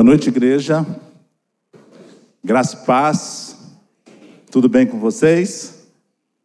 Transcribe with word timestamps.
Boa 0.00 0.12
noite, 0.12 0.30
igreja. 0.30 0.86
Graça 2.42 2.74
e 2.74 2.86
paz. 2.86 3.54
Tudo 4.50 4.66
bem 4.66 4.86
com 4.86 4.98
vocês? 4.98 5.86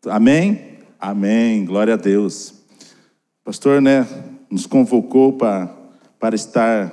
Amém? 0.07 0.79
Amém. 0.99 1.63
Glória 1.63 1.93
a 1.93 1.97
Deus. 1.97 2.53
pastor, 3.45 3.81
né, 3.81 4.05
nos 4.51 4.67
convocou 4.67 5.31
para, 5.31 5.73
para 6.19 6.35
estar 6.35 6.91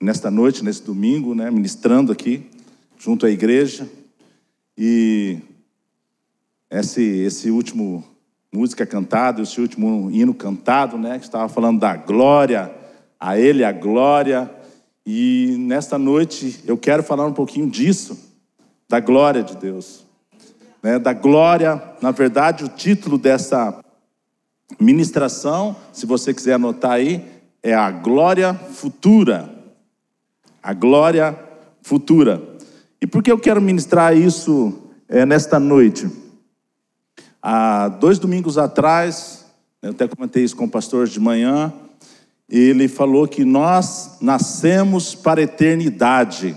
nesta 0.00 0.30
noite, 0.30 0.64
nesse 0.64 0.82
domingo, 0.82 1.34
né, 1.34 1.50
ministrando 1.50 2.12
aqui, 2.12 2.48
junto 2.98 3.26
à 3.26 3.30
igreja. 3.30 3.86
E 4.74 5.36
esse, 6.70 7.02
esse 7.02 7.50
último 7.50 8.02
música 8.50 8.86
cantada, 8.86 9.42
esse 9.42 9.60
último 9.60 10.10
hino 10.10 10.32
cantado, 10.32 10.96
né, 10.96 11.18
que 11.18 11.26
estava 11.26 11.46
falando 11.46 11.78
da 11.78 11.94
glória, 11.94 12.74
a 13.20 13.38
Ele 13.38 13.62
a 13.62 13.70
glória. 13.70 14.56
E 15.10 15.56
nesta 15.58 15.96
noite 15.96 16.62
eu 16.66 16.76
quero 16.76 17.02
falar 17.02 17.24
um 17.24 17.32
pouquinho 17.32 17.66
disso, 17.70 18.14
da 18.86 19.00
glória 19.00 19.42
de 19.42 19.56
Deus. 19.56 20.04
Né, 20.82 20.98
da 20.98 21.14
glória, 21.14 21.82
na 22.02 22.10
verdade, 22.10 22.62
o 22.62 22.68
título 22.68 23.16
dessa 23.16 23.82
ministração, 24.78 25.74
se 25.94 26.04
você 26.04 26.34
quiser 26.34 26.52
anotar 26.52 26.90
aí, 26.90 27.24
é 27.62 27.74
a 27.74 27.90
glória 27.90 28.52
futura. 28.52 29.48
A 30.62 30.74
glória 30.74 31.38
futura. 31.80 32.42
E 33.00 33.06
por 33.06 33.22
que 33.22 33.32
eu 33.32 33.38
quero 33.38 33.62
ministrar 33.62 34.14
isso 34.14 34.90
é, 35.08 35.24
nesta 35.24 35.58
noite? 35.58 36.06
Há 37.40 37.88
dois 37.88 38.18
domingos 38.18 38.58
atrás, 38.58 39.46
eu 39.80 39.92
até 39.92 40.06
comentei 40.06 40.44
isso 40.44 40.54
com 40.54 40.66
o 40.66 40.70
pastor 40.70 41.06
de 41.06 41.18
manhã, 41.18 41.72
ele 42.48 42.88
falou 42.88 43.28
que 43.28 43.44
nós 43.44 44.16
nascemos 44.20 45.14
para 45.14 45.40
a 45.40 45.44
eternidade. 45.44 46.56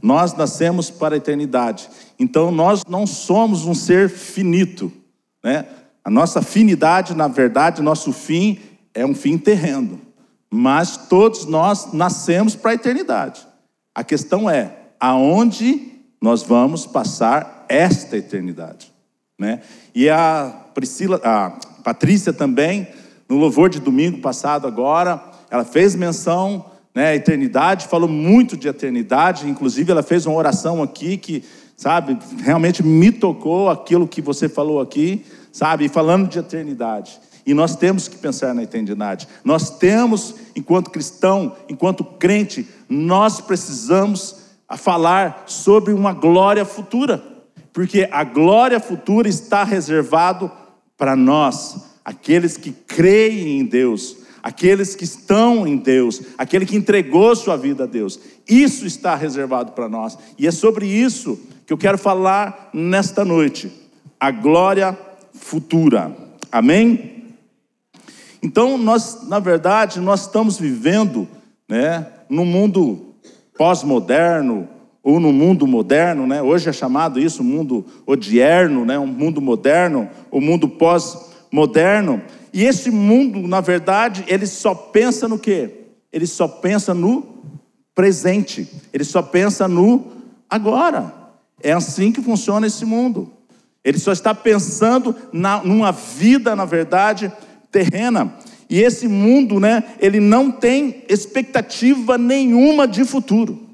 Nós 0.00 0.34
nascemos 0.34 0.90
para 0.90 1.14
a 1.14 1.18
eternidade. 1.18 1.88
Então 2.18 2.50
nós 2.50 2.82
não 2.88 3.06
somos 3.06 3.66
um 3.66 3.74
ser 3.74 4.08
finito, 4.08 4.92
né? 5.42 5.66
A 6.04 6.10
nossa 6.10 6.40
finidade, 6.40 7.16
na 7.16 7.26
verdade, 7.26 7.82
nosso 7.82 8.12
fim 8.12 8.60
é 8.94 9.04
um 9.04 9.12
fim 9.12 9.36
terreno. 9.36 10.00
Mas 10.48 10.96
todos 10.96 11.46
nós 11.46 11.92
nascemos 11.92 12.54
para 12.54 12.70
a 12.70 12.74
eternidade. 12.74 13.44
A 13.92 14.04
questão 14.04 14.48
é 14.48 14.72
aonde 15.00 15.92
nós 16.20 16.44
vamos 16.44 16.86
passar 16.86 17.66
esta 17.68 18.16
eternidade. 18.16 18.92
Né? 19.36 19.60
E 19.92 20.08
a 20.08 20.66
Priscila, 20.74 21.20
a 21.24 21.50
Patrícia 21.82 22.32
também, 22.32 22.86
no 23.28 23.36
louvor 23.36 23.68
de 23.68 23.80
domingo 23.80 24.18
passado 24.18 24.66
agora, 24.66 25.22
ela 25.50 25.64
fez 25.64 25.94
menção 25.94 26.66
né, 26.94 27.08
à 27.08 27.16
eternidade, 27.16 27.88
falou 27.88 28.08
muito 28.08 28.56
de 28.56 28.68
eternidade, 28.68 29.48
inclusive 29.48 29.90
ela 29.90 30.02
fez 30.02 30.26
uma 30.26 30.36
oração 30.36 30.82
aqui 30.82 31.16
que, 31.16 31.44
sabe, 31.76 32.18
realmente 32.38 32.82
me 32.82 33.10
tocou 33.12 33.68
aquilo 33.68 34.08
que 34.08 34.22
você 34.22 34.48
falou 34.48 34.80
aqui, 34.80 35.24
sabe, 35.52 35.88
falando 35.88 36.28
de 36.28 36.38
eternidade. 36.38 37.18
E 37.44 37.54
nós 37.54 37.76
temos 37.76 38.08
que 38.08 38.16
pensar 38.16 38.54
na 38.54 38.62
eternidade. 38.62 39.28
Nós 39.44 39.70
temos, 39.70 40.34
enquanto 40.56 40.90
cristão, 40.90 41.54
enquanto 41.68 42.02
crente, 42.02 42.66
nós 42.88 43.40
precisamos 43.40 44.46
falar 44.76 45.44
sobre 45.46 45.92
uma 45.92 46.12
glória 46.12 46.64
futura 46.64 47.36
porque 47.76 48.08
a 48.10 48.24
glória 48.24 48.80
futura 48.80 49.28
está 49.28 49.62
reservado 49.62 50.50
para 50.96 51.14
nós, 51.14 51.95
aqueles 52.06 52.56
que 52.56 52.70
creem 52.70 53.58
em 53.58 53.64
Deus, 53.64 54.18
aqueles 54.40 54.94
que 54.94 55.02
estão 55.02 55.66
em 55.66 55.76
Deus, 55.76 56.22
aquele 56.38 56.64
que 56.64 56.76
entregou 56.76 57.34
sua 57.34 57.56
vida 57.56 57.82
a 57.82 57.86
Deus. 57.86 58.20
Isso 58.48 58.86
está 58.86 59.16
reservado 59.16 59.72
para 59.72 59.88
nós. 59.88 60.16
E 60.38 60.46
é 60.46 60.52
sobre 60.52 60.86
isso 60.86 61.36
que 61.66 61.72
eu 61.72 61.76
quero 61.76 61.98
falar 61.98 62.70
nesta 62.72 63.24
noite. 63.24 63.72
A 64.20 64.30
glória 64.30 64.96
futura. 65.32 66.16
Amém? 66.52 67.24
Então, 68.40 68.78
nós, 68.78 69.26
na 69.26 69.40
verdade, 69.40 69.98
nós 69.98 70.20
estamos 70.22 70.60
vivendo, 70.60 71.26
né, 71.68 72.06
num 72.28 72.44
mundo 72.44 73.14
pós-moderno, 73.58 74.68
ou 75.02 75.18
no 75.20 75.32
mundo 75.32 75.68
moderno, 75.68 76.26
né? 76.26 76.42
hoje 76.42 76.68
é 76.68 76.72
chamado 76.72 77.20
isso 77.20 77.44
mundo 77.44 77.86
odierno, 78.04 78.84
né? 78.84 78.98
um 78.98 79.06
mundo 79.06 79.40
moderno, 79.40 80.08
o 80.32 80.38
um 80.38 80.40
mundo 80.40 80.68
pós-moderno. 80.68 81.35
E 82.52 82.64
esse 82.64 82.90
mundo, 82.90 83.46
na 83.46 83.60
verdade, 83.60 84.24
ele 84.26 84.46
só 84.46 84.74
pensa 84.74 85.28
no 85.28 85.38
quê? 85.38 85.86
Ele 86.12 86.26
só 86.26 86.48
pensa 86.48 86.94
no 86.94 87.42
presente, 87.94 88.68
ele 88.92 89.04
só 89.04 89.22
pensa 89.22 89.66
no 89.68 90.12
agora. 90.48 91.12
É 91.62 91.72
assim 91.72 92.12
que 92.12 92.22
funciona 92.22 92.66
esse 92.66 92.84
mundo. 92.84 93.32
Ele 93.84 93.98
só 93.98 94.12
está 94.12 94.34
pensando 94.34 95.14
na, 95.32 95.62
numa 95.62 95.92
vida, 95.92 96.56
na 96.56 96.64
verdade, 96.64 97.32
terrena. 97.70 98.34
E 98.68 98.80
esse 98.80 99.06
mundo, 99.06 99.60
né, 99.60 99.84
ele 100.00 100.18
não 100.18 100.50
tem 100.50 101.04
expectativa 101.08 102.18
nenhuma 102.18 102.86
de 102.86 103.04
futuro 103.04 103.66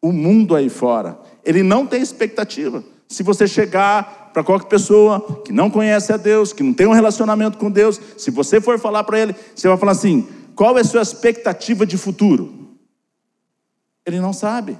o 0.00 0.12
mundo 0.12 0.54
aí 0.54 0.68
fora. 0.68 1.18
Ele 1.44 1.62
não 1.62 1.86
tem 1.86 2.00
expectativa. 2.00 2.84
Se 3.08 3.22
você 3.22 3.46
chegar 3.46 4.27
para 4.38 4.44
qualquer 4.44 4.68
pessoa 4.68 5.42
que 5.44 5.50
não 5.50 5.68
conhece 5.68 6.12
a 6.12 6.16
Deus, 6.16 6.52
que 6.52 6.62
não 6.62 6.72
tem 6.72 6.86
um 6.86 6.92
relacionamento 6.92 7.58
com 7.58 7.68
Deus, 7.68 8.00
se 8.16 8.30
você 8.30 8.60
for 8.60 8.78
falar 8.78 9.02
para 9.02 9.18
ele, 9.18 9.34
você 9.52 9.66
vai 9.66 9.76
falar 9.76 9.90
assim: 9.90 10.28
qual 10.54 10.78
é 10.78 10.80
a 10.80 10.84
sua 10.84 11.02
expectativa 11.02 11.84
de 11.84 11.96
futuro? 11.96 12.76
Ele 14.06 14.20
não 14.20 14.32
sabe. 14.32 14.78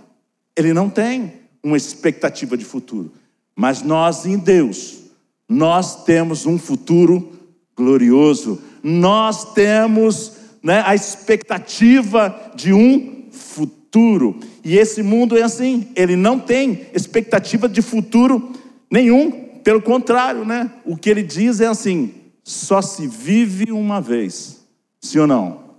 Ele 0.55 0.73
não 0.73 0.89
tem 0.89 1.41
uma 1.61 1.77
expectativa 1.77 2.57
de 2.57 2.65
futuro. 2.65 3.11
Mas 3.57 3.83
nós 3.83 4.25
em 4.25 4.39
Deus, 4.39 5.01
nós 5.49 6.05
temos 6.05 6.47
um 6.47 6.57
futuro 6.57 7.33
glorioso. 7.77 8.63
Nós 8.81 9.55
temos 9.55 10.35
né, 10.63 10.85
a 10.87 10.95
expectativa 10.95 12.53
de 12.55 12.73
um 12.73 13.25
futuro. 13.33 14.39
E 14.65 14.79
esse 14.79 15.03
mundo 15.03 15.37
é 15.37 15.43
assim, 15.43 15.89
ele 15.97 16.15
não 16.15 16.39
tem 16.39 16.87
expectativa 16.95 17.69
de 17.69 17.83
futuro 17.83 18.53
nenhum, 18.91 19.48
pelo 19.69 19.83
contrário, 19.83 20.47
né? 20.47 20.73
O 20.83 20.97
que 20.97 21.11
ele 21.11 21.23
diz 21.23 21.61
é 21.61 21.67
assim: 21.67 22.15
só 22.43 22.81
se 22.81 23.07
vive 23.07 23.71
uma 23.71 24.01
vez. 24.01 24.67
Sim 24.99 25.19
ou 25.19 25.27
não? 25.27 25.75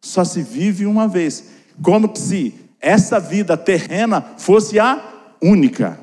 Só 0.00 0.24
se 0.24 0.40
vive 0.40 0.86
uma 0.86 1.06
vez. 1.06 1.50
Como 1.82 2.10
se 2.16 2.54
essa 2.80 3.20
vida 3.20 3.54
terrena 3.54 4.22
fosse 4.38 4.80
a 4.80 5.26
única. 5.42 6.00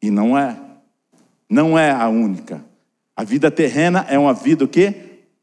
E 0.00 0.08
não 0.08 0.38
é. 0.38 0.56
Não 1.48 1.76
é 1.76 1.90
a 1.90 2.08
única. 2.08 2.64
A 3.16 3.24
vida 3.24 3.50
terrena 3.50 4.06
é 4.08 4.16
uma 4.16 4.32
vida 4.32 4.64
o 4.64 4.68
quê? 4.68 4.94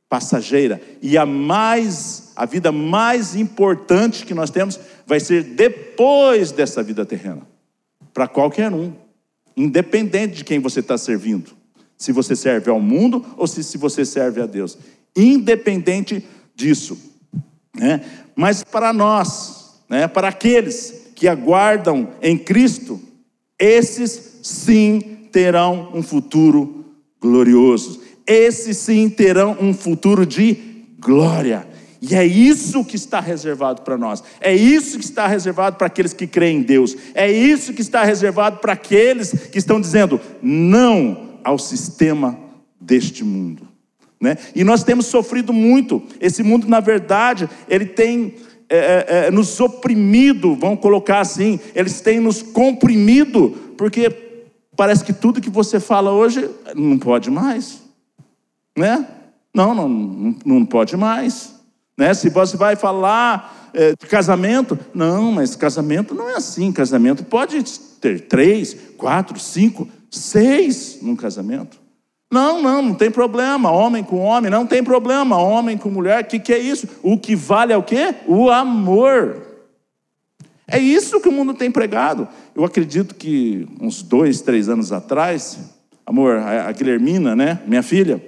Passageira. 0.08 0.82
E 1.02 1.18
a 1.18 1.26
mais 1.26 2.32
a 2.34 2.46
vida 2.46 2.72
mais 2.72 3.36
importante 3.36 4.26
que 4.26 4.34
nós 4.34 4.50
temos 4.50 4.80
vai 5.06 5.20
ser 5.20 5.44
depois 5.44 6.54
dessa 6.54 6.82
vida 6.82 7.06
terrena, 7.06 7.42
para 8.14 8.26
qualquer 8.26 8.72
um, 8.72 8.94
independente 9.58 10.36
de 10.36 10.44
quem 10.44 10.60
você 10.60 10.80
está 10.82 10.98
servindo, 10.98 11.52
se 11.98 12.12
você 12.12 12.36
serve 12.36 12.70
ao 12.70 12.80
mundo 12.80 13.26
ou 13.36 13.48
se, 13.48 13.64
se 13.64 13.78
você 13.78 14.06
serve 14.06 14.40
a 14.40 14.46
Deus, 14.46 14.78
independente 15.16 16.24
disso. 16.56 16.96
Né? 17.76 18.02
Mas 18.36 18.64
para 18.64 18.94
nós, 18.94 19.82
né, 19.90 20.08
para 20.08 20.28
aqueles 20.28 21.08
que 21.16 21.28
aguardam 21.28 22.10
em 22.22 22.38
Cristo, 22.38 23.02
esses 23.58 24.40
sim 24.44 25.00
terão 25.32 25.92
um 25.94 26.04
futuro 26.04 26.86
glorioso, 27.20 28.02
esses 28.28 28.78
sim 28.78 29.10
terão 29.10 29.58
um 29.60 29.74
futuro 29.74 30.24
de 30.24 30.86
glória. 31.00 31.67
E 32.02 32.16
é 32.16 32.26
isso 32.26 32.86
que 32.86 32.96
está 32.96 33.20
reservado 33.20 33.82
para 33.82 33.98
nós. 33.98 34.24
É 34.40 34.56
isso 34.56 34.98
que 34.98 35.04
está 35.04 35.28
reservado 35.28 35.78
para 35.78 35.88
aqueles 35.88 36.14
que 36.14 36.28
creem 36.28 36.58
em 36.58 36.62
Deus. 36.62 36.96
É 37.14 37.32
isso 37.32 37.74
que 37.74 37.82
está 37.82 38.04
reservado 38.04 38.60
para 38.60 38.74
aqueles 38.74 39.32
que 39.50 39.58
estão 39.58 39.82
dizendo 39.82 40.20
não 40.42 41.40
ao 41.44 41.58
sistema 41.58 42.38
deste 42.80 43.24
mundo. 43.24 43.68
Né? 44.20 44.38
E 44.56 44.64
nós 44.64 44.84
temos 44.84 45.08
sofrido 45.08 45.52
muito. 45.52 46.02
Esse 46.20 46.44
mundo, 46.44 46.68
na 46.68 46.80
verdade, 46.80 47.50
ele 47.68 47.86
tem 47.86 48.36
é, 48.70 48.78
é, 48.78 49.28
é 49.28 49.32
nos 49.32 49.60
oprimido, 49.60 50.56
vamos 50.56 50.80
colocar 50.80 51.22
assim, 51.22 51.60
eles 51.74 52.02
têm 52.02 52.20
nos 52.20 52.42
comprimido, 52.42 53.52
porque 53.78 54.10
parece 54.76 55.04
que 55.04 55.14
tudo 55.14 55.42
que 55.42 55.50
você 55.50 55.80
fala 55.80 56.12
hoje 56.12 56.50
não 56.76 57.00
pode 57.00 57.32
mais. 57.32 57.82
Né? 58.78 59.08
Não, 59.54 59.74
não, 59.74 60.36
não 60.46 60.66
pode 60.66 60.96
mais. 60.96 61.57
Né? 61.98 62.14
Se 62.14 62.30
você 62.30 62.56
vai 62.56 62.76
falar 62.76 63.70
é, 63.74 63.92
de 63.92 64.06
casamento, 64.06 64.78
não, 64.94 65.32
mas 65.32 65.56
casamento 65.56 66.14
não 66.14 66.30
é 66.30 66.36
assim. 66.36 66.72
Casamento 66.72 67.24
pode 67.24 67.64
ter 68.00 68.22
três, 68.28 68.76
quatro, 68.98 69.40
cinco, 69.40 69.88
seis 70.12 71.00
num 71.02 71.16
casamento. 71.16 71.78
Não, 72.32 72.62
não, 72.62 72.82
não 72.82 72.94
tem 72.94 73.10
problema. 73.10 73.72
Homem 73.72 74.04
com 74.04 74.20
homem, 74.20 74.52
não 74.52 74.68
tem 74.68 74.84
problema. 74.84 75.38
Homem 75.38 75.78
com 75.78 75.90
mulher, 75.90 76.24
o 76.24 76.28
que, 76.28 76.40
que 76.40 76.54
é 76.54 76.60
isso? 76.60 76.88
O 77.02 77.18
que 77.18 77.36
vale 77.36 77.74
é 77.74 77.78
o 77.78 77.84
quê? 77.84 78.16
O 78.28 78.50
amor. 78.50 79.44
É 80.68 80.78
isso 80.78 81.22
que 81.22 81.30
o 81.30 81.32
mundo 81.32 81.54
tem 81.54 81.72
pregado. 81.72 82.28
Eu 82.54 82.66
acredito 82.66 83.16
que 83.16 83.68
uns 83.82 84.04
dois, 84.04 84.42
três 84.42 84.68
anos 84.68 84.92
atrás, 84.92 85.58
amor, 86.06 86.36
a 86.38 86.72
Guilhermina, 86.74 87.36
né, 87.36 87.62
minha 87.66 87.82
filha, 87.82 88.22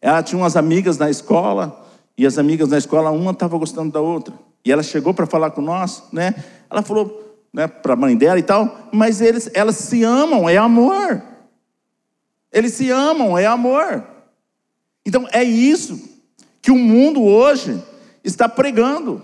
ela 0.00 0.22
tinha 0.22 0.38
umas 0.38 0.56
amigas 0.56 0.98
na 0.98 1.08
escola, 1.08 1.86
e 2.20 2.26
as 2.26 2.36
amigas 2.36 2.68
na 2.68 2.76
escola, 2.76 3.10
uma 3.10 3.30
estava 3.30 3.56
gostando 3.56 3.90
da 3.90 4.00
outra. 4.02 4.34
E 4.62 4.70
ela 4.70 4.82
chegou 4.82 5.14
para 5.14 5.24
falar 5.24 5.52
com 5.52 5.62
nós, 5.62 6.02
né? 6.12 6.34
Ela 6.68 6.82
falou 6.82 7.40
né, 7.50 7.66
para 7.66 7.94
a 7.94 7.96
mãe 7.96 8.14
dela 8.14 8.38
e 8.38 8.42
tal, 8.42 8.90
mas 8.92 9.22
eles, 9.22 9.50
elas 9.54 9.76
se 9.76 10.04
amam, 10.04 10.46
é 10.46 10.58
amor. 10.58 11.22
Eles 12.52 12.74
se 12.74 12.90
amam, 12.90 13.38
é 13.38 13.46
amor. 13.46 14.04
Então 15.02 15.26
é 15.32 15.42
isso 15.42 15.98
que 16.60 16.70
o 16.70 16.76
mundo 16.76 17.22
hoje 17.22 17.82
está 18.22 18.46
pregando. 18.46 19.22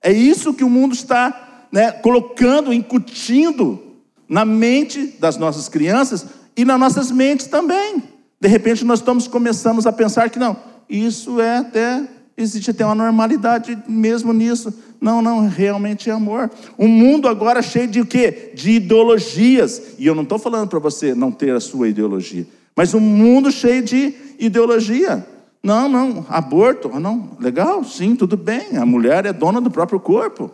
É 0.00 0.12
isso 0.12 0.54
que 0.54 0.62
o 0.62 0.70
mundo 0.70 0.94
está 0.94 1.64
né, 1.72 1.90
colocando, 1.90 2.72
incutindo 2.72 3.96
na 4.28 4.44
mente 4.44 5.16
das 5.18 5.36
nossas 5.36 5.68
crianças 5.68 6.26
e 6.56 6.64
nas 6.64 6.78
nossas 6.78 7.10
mentes 7.10 7.48
também. 7.48 8.04
De 8.40 8.46
repente 8.46 8.84
nós 8.84 9.00
estamos 9.00 9.26
começando 9.26 9.84
a 9.84 9.92
pensar 9.92 10.30
que 10.30 10.38
não, 10.38 10.56
isso 10.88 11.40
é 11.40 11.56
até, 11.56 12.19
existe 12.42 12.70
até 12.70 12.84
uma 12.84 12.94
normalidade 12.94 13.76
mesmo 13.88 14.32
nisso. 14.32 14.72
Não, 15.00 15.22
não, 15.22 15.48
realmente 15.48 16.10
é 16.10 16.12
amor. 16.12 16.50
O 16.76 16.86
mundo 16.86 17.28
agora 17.28 17.62
cheio 17.62 17.88
de 17.88 18.00
o 18.00 18.06
quê? 18.06 18.52
De 18.54 18.72
ideologias. 18.72 19.94
E 19.98 20.06
eu 20.06 20.14
não 20.14 20.22
estou 20.22 20.38
falando 20.38 20.68
para 20.68 20.78
você 20.78 21.14
não 21.14 21.32
ter 21.32 21.54
a 21.54 21.60
sua 21.60 21.88
ideologia, 21.88 22.46
mas 22.76 22.94
um 22.94 23.00
mundo 23.00 23.50
cheio 23.50 23.82
de 23.82 24.14
ideologia. 24.38 25.26
Não, 25.62 25.88
não, 25.88 26.24
aborto, 26.28 26.88
não, 26.98 27.36
legal, 27.38 27.84
sim, 27.84 28.16
tudo 28.16 28.36
bem. 28.36 28.78
A 28.78 28.86
mulher 28.86 29.26
é 29.26 29.32
dona 29.32 29.60
do 29.60 29.70
próprio 29.70 30.00
corpo. 30.00 30.50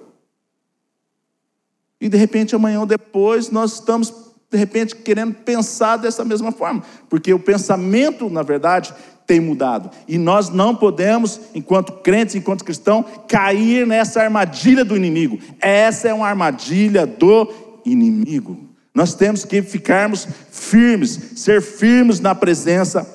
E 2.01 2.09
de 2.09 2.17
repente 2.17 2.55
amanhã 2.55 2.81
ou 2.81 2.87
depois 2.87 3.51
nós 3.51 3.75
estamos 3.75 4.26
de 4.51 4.57
repente 4.57 4.95
querendo 4.95 5.35
pensar 5.35 5.97
dessa 5.97 6.25
mesma 6.25 6.53
forma, 6.53 6.83
porque 7.09 7.33
o 7.33 7.39
pensamento, 7.39 8.31
na 8.31 8.43
verdade, 8.43 8.95
tem 9.27 9.41
mudado. 9.41 9.91
E 10.07 10.17
nós 10.17 10.51
não 10.51 10.75
podemos, 10.75 11.41
enquanto 11.55 11.93
crentes, 11.95 12.37
enquanto 12.37 12.65
cristãos, 12.65 13.07
cair 13.29 13.87
nessa 13.87 14.23
armadilha 14.23 14.85
do 14.85 14.97
inimigo. 14.97 15.39
Essa 15.61 16.09
é 16.09 16.15
uma 16.15 16.29
armadilha 16.29 17.05
do 17.07 17.53
inimigo. 17.85 18.57
Nós 18.95 19.15
temos 19.15 19.45
que 19.45 19.61
ficarmos 19.63 20.27
firmes, 20.51 21.33
ser 21.37 21.61
firmes 21.61 22.21
na 22.21 22.35
presença 22.35 23.07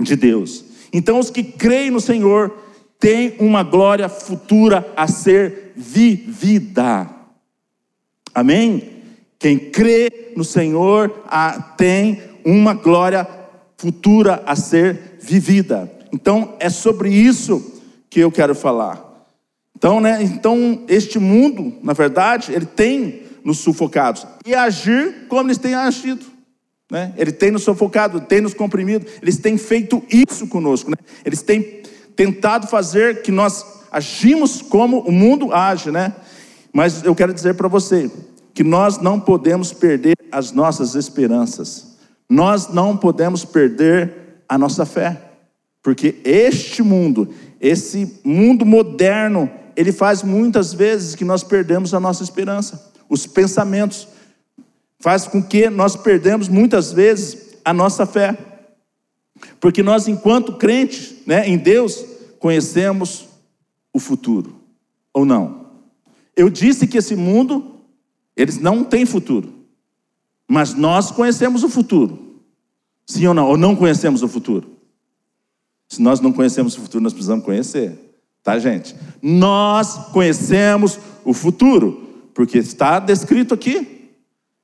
de 0.00 0.16
Deus. 0.16 0.64
Então, 0.92 1.18
os 1.18 1.30
que 1.30 1.42
creem 1.42 1.90
no 1.90 2.00
Senhor 2.00 2.54
têm 2.98 3.34
uma 3.38 3.62
glória 3.62 4.08
futura 4.08 4.86
a 4.96 5.06
ser 5.06 5.72
vivida. 5.74 7.08
Amém? 8.34 9.01
Quem 9.42 9.58
crê 9.58 10.30
no 10.36 10.44
Senhor 10.44 11.12
tem 11.76 12.22
uma 12.44 12.74
glória 12.74 13.26
futura 13.76 14.40
a 14.46 14.54
ser 14.54 15.16
vivida. 15.20 15.90
Então, 16.12 16.54
é 16.60 16.70
sobre 16.70 17.10
isso 17.10 17.82
que 18.08 18.20
eu 18.20 18.30
quero 18.30 18.54
falar. 18.54 19.26
Então, 19.76 20.00
né, 20.00 20.22
então 20.22 20.84
este 20.86 21.18
mundo, 21.18 21.74
na 21.82 21.92
verdade, 21.92 22.52
ele 22.52 22.66
tem 22.66 23.24
nos 23.44 23.58
sufocados 23.58 24.24
e 24.46 24.54
agir 24.54 25.26
como 25.28 25.48
eles 25.48 25.58
têm 25.58 25.74
agido. 25.74 26.24
Né? 26.88 27.12
Ele 27.16 27.32
tem 27.32 27.50
nos 27.50 27.64
sufocado, 27.64 28.20
tem 28.20 28.40
nos 28.40 28.54
comprimido, 28.54 29.04
eles 29.20 29.38
têm 29.38 29.58
feito 29.58 30.00
isso 30.08 30.46
conosco. 30.46 30.88
Né? 30.88 30.96
Eles 31.24 31.42
têm 31.42 31.82
tentado 32.14 32.68
fazer 32.68 33.22
que 33.22 33.32
nós 33.32 33.66
agimos 33.90 34.62
como 34.62 35.00
o 35.00 35.10
mundo 35.10 35.52
age, 35.52 35.90
né? 35.90 36.14
Mas 36.72 37.02
eu 37.02 37.14
quero 37.14 37.34
dizer 37.34 37.54
para 37.54 37.66
você 37.66 38.08
que 38.54 38.62
nós 38.62 38.98
não 38.98 39.18
podemos 39.18 39.72
perder 39.72 40.16
as 40.30 40.52
nossas 40.52 40.94
esperanças. 40.94 41.96
Nós 42.28 42.68
não 42.68 42.96
podemos 42.96 43.44
perder 43.44 44.44
a 44.48 44.56
nossa 44.58 44.84
fé. 44.84 45.20
Porque 45.82 46.20
este 46.24 46.82
mundo, 46.82 47.28
esse 47.60 48.20
mundo 48.24 48.64
moderno, 48.64 49.50
ele 49.74 49.92
faz 49.92 50.22
muitas 50.22 50.72
vezes 50.72 51.14
que 51.14 51.24
nós 51.24 51.42
perdemos 51.42 51.92
a 51.92 52.00
nossa 52.00 52.22
esperança. 52.22 52.92
Os 53.08 53.26
pensamentos, 53.26 54.08
faz 55.02 55.26
com 55.26 55.42
que 55.42 55.68
nós 55.68 55.96
perdemos 55.96 56.48
muitas 56.48 56.92
vezes 56.92 57.56
a 57.64 57.72
nossa 57.72 58.06
fé. 58.06 58.38
Porque 59.58 59.82
nós, 59.82 60.06
enquanto 60.06 60.52
crentes 60.52 61.14
né, 61.26 61.48
em 61.48 61.58
Deus, 61.58 62.04
conhecemos 62.38 63.26
o 63.92 63.98
futuro, 63.98 64.54
ou 65.12 65.24
não? 65.24 65.66
Eu 66.36 66.48
disse 66.48 66.86
que 66.86 66.98
esse 66.98 67.16
mundo, 67.16 67.71
eles 68.36 68.58
não 68.58 68.84
tem 68.84 69.04
futuro, 69.04 69.52
mas 70.48 70.74
nós 70.74 71.10
conhecemos 71.10 71.62
o 71.62 71.68
futuro. 71.68 72.40
Sim 73.06 73.26
ou 73.26 73.34
não? 73.34 73.48
Ou 73.48 73.56
não 73.56 73.76
conhecemos 73.76 74.22
o 74.22 74.28
futuro? 74.28 74.72
Se 75.88 76.00
nós 76.00 76.20
não 76.20 76.32
conhecemos 76.32 76.76
o 76.76 76.80
futuro, 76.80 77.04
nós 77.04 77.12
precisamos 77.12 77.44
conhecer, 77.44 78.16
tá, 78.42 78.58
gente? 78.58 78.96
Nós 79.20 80.10
conhecemos 80.12 80.98
o 81.24 81.34
futuro, 81.34 82.08
porque 82.32 82.58
está 82.58 82.98
descrito 82.98 83.52
aqui. 83.52 84.00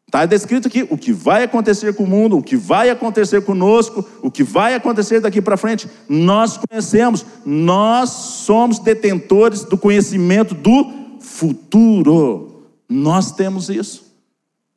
Está 0.07 0.25
descrito 0.25 0.67
aqui 0.67 0.87
o 0.89 0.97
que 0.97 1.13
vai 1.13 1.43
acontecer 1.43 1.95
com 1.95 2.05
o 2.05 2.07
mundo, 2.07 2.39
o 2.39 2.43
que 2.43 2.57
vai 2.57 2.89
acontecer 2.89 3.43
conosco, 3.43 4.03
o 4.23 4.31
que 4.31 4.43
vai 4.43 4.75
acontecer 4.75 5.21
daqui 5.21 5.43
para 5.43 5.59
frente. 5.59 5.87
Nós 6.09 6.57
conhecemos, 6.57 7.27
nós 7.45 8.09
somos 8.09 8.79
detentores 8.79 9.65
do 9.65 9.77
conhecimento 9.77 10.55
do 10.55 11.19
futuro. 11.21 12.48
Nós 12.89 13.33
temos 13.33 13.69
isso. 13.69 14.09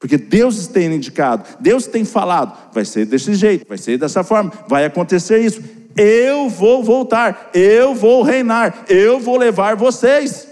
Porque 0.01 0.17
Deus 0.17 0.65
tem 0.65 0.91
indicado, 0.91 1.47
Deus 1.59 1.85
tem 1.85 2.03
falado, 2.03 2.73
vai 2.73 2.83
ser 2.83 3.05
desse 3.05 3.35
jeito, 3.35 3.67
vai 3.67 3.77
ser 3.77 3.99
dessa 3.99 4.23
forma, 4.23 4.51
vai 4.67 4.83
acontecer 4.83 5.39
isso. 5.39 5.61
Eu 5.95 6.49
vou 6.49 6.83
voltar, 6.83 7.51
eu 7.53 7.93
vou 7.93 8.23
reinar, 8.23 8.85
eu 8.89 9.19
vou 9.19 9.37
levar 9.37 9.75
vocês. 9.75 10.47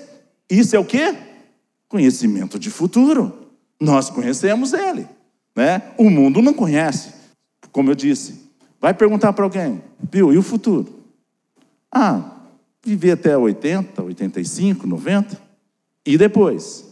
Isso 0.48 0.76
é 0.76 0.80
o 0.80 0.86
que? 0.86 1.16
Conhecimento 1.88 2.60
de 2.60 2.70
futuro. 2.70 3.48
Nós 3.82 4.12
conhecemos 4.12 4.72
ele, 4.72 5.08
né? 5.56 5.82
O 5.98 6.12
mundo 6.12 6.44
não 6.44 6.54
conhece. 6.54 7.12
Como 7.72 7.90
eu 7.90 7.96
disse, 7.96 8.52
vai 8.80 8.94
perguntar 8.94 9.34
para 9.34 9.46
alguém, 9.46 9.82
viu? 10.12 10.32
E 10.32 10.38
o 10.38 10.44
futuro? 10.44 11.00
Ah, 11.92 12.36
viver 12.86 13.14
até 13.14 13.36
80, 13.36 14.04
85, 14.04 14.86
90. 14.86 15.42
E 16.06 16.18
depois? 16.20 16.89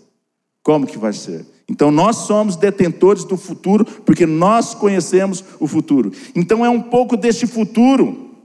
Como 0.67 0.85
que 0.85 0.97
vai 0.97 1.13
ser? 1.13 1.45
Então 1.69 1.89
nós 1.91 2.17
somos 2.17 2.57
detentores 2.57 3.23
do 3.23 3.37
futuro, 3.37 3.85
porque 3.85 4.25
nós 4.25 4.75
conhecemos 4.75 5.41
o 5.61 5.67
futuro. 5.67 6.11
Então 6.35 6.65
é 6.65 6.69
um 6.69 6.81
pouco 6.81 7.15
deste 7.15 7.47
futuro, 7.47 8.35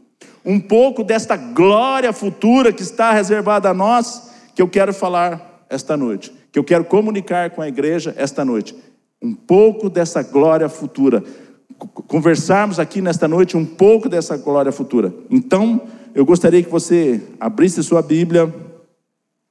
um 0.45 0.61
pouco 0.61 1.03
desta 1.03 1.37
glória 1.37 2.13
futura 2.13 2.73
que 2.73 2.83
está 2.83 3.13
reservada 3.13 3.71
a 3.71 3.75
nós, 3.75 4.31
que 4.55 4.63
eu 4.63 4.69
quero 4.69 4.95
falar 4.95 5.67
esta 5.69 5.97
noite 5.97 6.33
que 6.53 6.59
eu 6.59 6.65
quero 6.65 6.85
comunicar 6.85 7.51
com 7.51 7.63
a 7.63 7.69
igreja 7.69 8.15
esta 8.17 8.45
noite. 8.45 8.77
Um 9.21 9.33
pouco 9.33 9.89
dessa 9.89 10.23
glória 10.23 10.69
futura. 10.69 11.25
Conversarmos 12.07 12.79
aqui 12.79 13.01
nesta 13.01 13.27
noite 13.27 13.57
um 13.57 13.65
pouco 13.65 14.09
dessa 14.09 14.37
glória 14.37 14.71
futura. 14.71 15.13
Então, 15.31 15.81
eu 16.15 16.27
gostaria 16.27 16.63
que 16.63 16.71
você 16.71 17.23
abrisse 17.41 17.83
sua 17.83 18.03
Bíblia, 18.03 18.55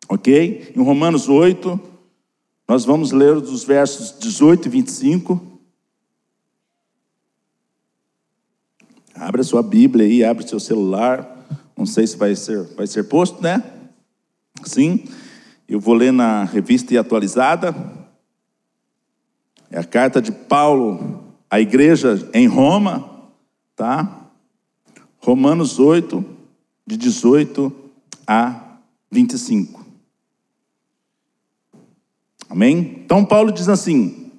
ok? 0.08 0.72
Em 0.76 0.84
Romanos 0.84 1.28
8, 1.28 1.80
nós 2.72 2.86
vamos 2.86 3.12
ler 3.12 3.36
os 3.36 3.66
versos 3.66 4.18
18 4.18 4.68
e 4.68 4.72
25. 4.72 5.60
Abra 9.14 9.44
sua 9.44 9.62
Bíblia 9.62 10.06
aí, 10.06 10.24
abre 10.24 10.48
seu 10.48 10.58
celular. 10.58 11.46
Não 11.76 11.86
sei 11.86 12.08
se 12.08 12.16
vai 12.16 12.34
ser, 12.34 12.64
vai 12.78 12.88
ser 12.88 13.10
posto, 13.10 13.44
né? 13.44 13.62
Sim. 14.64 15.04
Eu 15.68 15.82
vou 15.82 15.94
ler 15.94 16.14
na 16.14 16.46
revista 16.46 16.94
e 16.94 16.98
atualizada. 16.98 17.76
É 19.70 19.78
a 19.78 19.84
carta 19.84 20.22
de 20.22 20.32
Paulo 20.32 21.26
à 21.50 21.60
igreja 21.60 22.30
em 22.34 22.48
Roma, 22.48 23.34
tá? 23.76 24.30
Romanos 25.18 25.78
8, 25.78 26.24
de 26.88 26.96
18 26.96 27.70
a 28.26 28.78
25. 29.12 29.81
Amém? 32.52 33.02
Então 33.06 33.24
Paulo 33.24 33.50
diz 33.50 33.70
assim: 33.70 34.30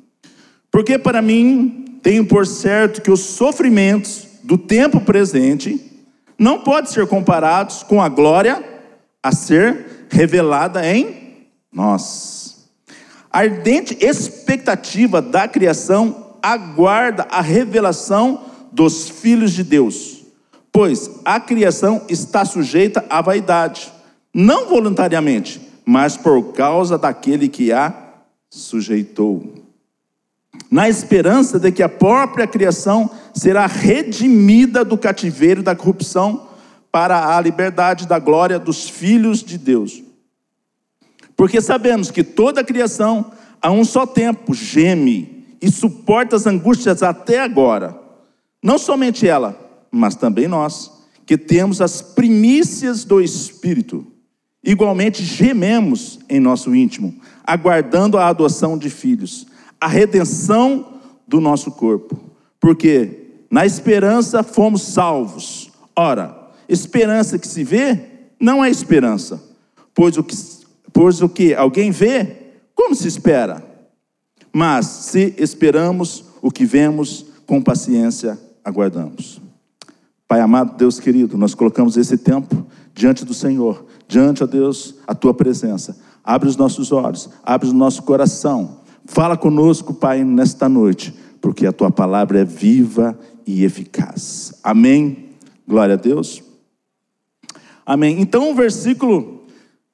Porque 0.71 0.99
para 0.99 1.23
mim 1.23 1.99
tenho 2.03 2.27
por 2.27 2.47
certo 2.47 3.01
que 3.01 3.11
os 3.11 3.21
sofrimentos 3.21 4.27
do 4.45 4.59
tempo 4.59 5.01
presente 5.01 5.81
não 6.39 6.59
podem 6.59 6.91
ser 6.91 7.07
comparados 7.07 7.83
com 7.83 8.03
a 8.03 8.11
glória 8.11 8.63
a 9.23 9.33
ser 9.33 10.07
revelada 10.11 10.87
em 10.87 11.47
nós. 11.73 12.69
A 13.31 13.39
ardente 13.39 13.97
expectativa 13.99 15.23
da 15.23 15.49
criação 15.49 16.37
aguarda 16.43 17.27
a 17.31 17.41
revelação 17.41 18.45
dos 18.71 19.09
filhos 19.09 19.53
de 19.53 19.65
Deus, 19.65 20.23
pois 20.71 21.11
a 21.25 21.41
criação 21.41 22.03
está 22.11 22.45
sujeita 22.45 23.07
à 23.09 23.23
vaidade, 23.23 23.91
não 24.35 24.69
voluntariamente, 24.69 25.63
mas 25.87 26.17
por 26.17 26.53
causa 26.53 26.99
daquele 26.99 27.49
que 27.49 27.73
a 27.73 28.02
sujeitou. 28.53 29.55
Na 30.71 30.87
esperança 30.87 31.59
de 31.59 31.73
que 31.73 31.83
a 31.83 31.89
própria 31.89 32.47
criação 32.47 33.11
será 33.35 33.67
redimida 33.67 34.85
do 34.85 34.99
cativeiro 34.99 35.63
da 35.63 35.75
corrupção 35.75 36.49
para 36.91 37.35
a 37.35 37.41
liberdade 37.41 38.07
da 38.07 38.19
glória 38.19 38.59
dos 38.59 38.91
filhos 38.91 39.43
de 39.43 39.57
Deus. 39.57 40.03
Porque 41.35 41.63
sabemos 41.63 42.11
que 42.11 42.23
toda 42.23 42.61
a 42.61 42.65
criação, 42.65 43.33
a 43.61 43.71
um 43.71 43.85
só 43.85 44.07
tempo, 44.07 44.53
geme 44.53 45.57
e 45.63 45.71
suporta 45.71 46.37
as 46.37 46.47
angústias 46.47 47.03
até 47.03 47.41
agora. 47.41 47.99
Não 48.63 48.77
somente 48.77 49.27
ela, 49.27 49.59
mas 49.91 50.15
também 50.15 50.47
nós, 50.47 50.93
que 51.25 51.39
temos 51.39 51.81
as 51.81 52.03
primícias 52.03 53.03
do 53.03 53.19
Espírito. 53.19 54.12
Igualmente 54.65 55.25
gememos 55.25 56.21
em 56.29 56.39
nosso 56.39 56.75
íntimo, 56.75 57.15
aguardando 57.45 58.17
a 58.17 58.29
adoção 58.29 58.79
de 58.79 58.89
filhos, 58.89 59.47
a 59.81 59.89
redenção 59.89 61.01
do 61.27 61.41
nosso 61.41 61.73
corpo. 61.73 62.19
Porque 62.61 63.43
na 63.51 63.67
esperança 63.67 64.43
fomos 64.43 64.83
salvos. 64.83 65.71
Ora, 65.97 66.51
esperança 66.69 67.39
que 67.39 67.49
se 67.49 67.65
vê 67.65 67.99
não 68.39 68.65
é 68.65 68.71
esperança, 68.71 69.43
pois 69.95 70.17
o 70.17 70.23
que, 70.23 70.37
pois 70.93 71.21
o 71.21 71.29
que 71.29 71.55
alguém 71.55 71.91
vê, 71.91 72.37
como 72.75 72.95
se 72.95 73.07
espera? 73.07 73.65
Mas 74.53 74.87
se 74.87 75.35
esperamos 75.39 76.25
o 76.41 76.51
que 76.51 76.65
vemos, 76.65 77.27
com 77.47 77.63
paciência 77.63 78.39
aguardamos. 78.65 79.41
Pai 80.27 80.41
amado, 80.41 80.77
Deus 80.77 80.99
querido, 80.99 81.37
nós 81.37 81.55
colocamos 81.55 81.97
esse 81.97 82.17
tempo 82.17 82.67
diante 82.95 83.25
do 83.25 83.35
Senhor, 83.35 83.87
diante, 84.09 84.43
ó 84.43 84.47
Deus, 84.47 84.97
a 85.07 85.15
tua 85.15 85.35
presença. 85.35 85.97
Abre 86.25 86.49
os 86.49 86.57
nossos 86.57 86.93
olhos, 86.93 87.29
abre 87.43 87.69
o 87.69 87.73
nosso 87.73 88.03
coração. 88.03 88.81
Fala 89.05 89.37
conosco, 89.37 89.93
Pai, 89.93 90.23
nesta 90.25 90.69
noite, 90.69 91.15
porque 91.41 91.67
a 91.67 91.73
tua 91.73 91.91
palavra 91.91 92.41
é 92.41 92.45
viva 92.45 93.19
e 93.47 93.65
eficaz. 93.65 94.55
Amém. 94.63 95.31
Glória 95.67 95.95
a 95.95 95.99
Deus. 95.99 96.43
Amém. 97.85 98.21
Então, 98.21 98.51
o 98.51 98.55
versículo 98.55 99.47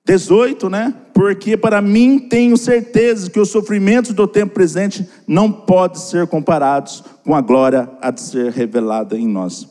18, 0.05 0.69
né? 0.69 0.95
Porque 1.13 1.57
para 1.57 1.83
mim 1.83 2.19
tenho 2.19 2.57
certeza 2.57 3.31
que 3.31 3.41
os 3.41 3.51
sofrimentos 3.51 4.13
do 4.13 4.27
tempo 4.27 4.55
presente 4.55 5.09
não 5.27 5.51
podem 5.51 6.01
ser 6.01 6.27
comparados 6.27 7.03
com 7.25 7.35
a 7.35 7.41
glória 7.41 7.91
a 8.01 8.17
ser 8.17 8.53
revelada 8.53 9.19
em 9.19 9.27
nós. 9.27 9.69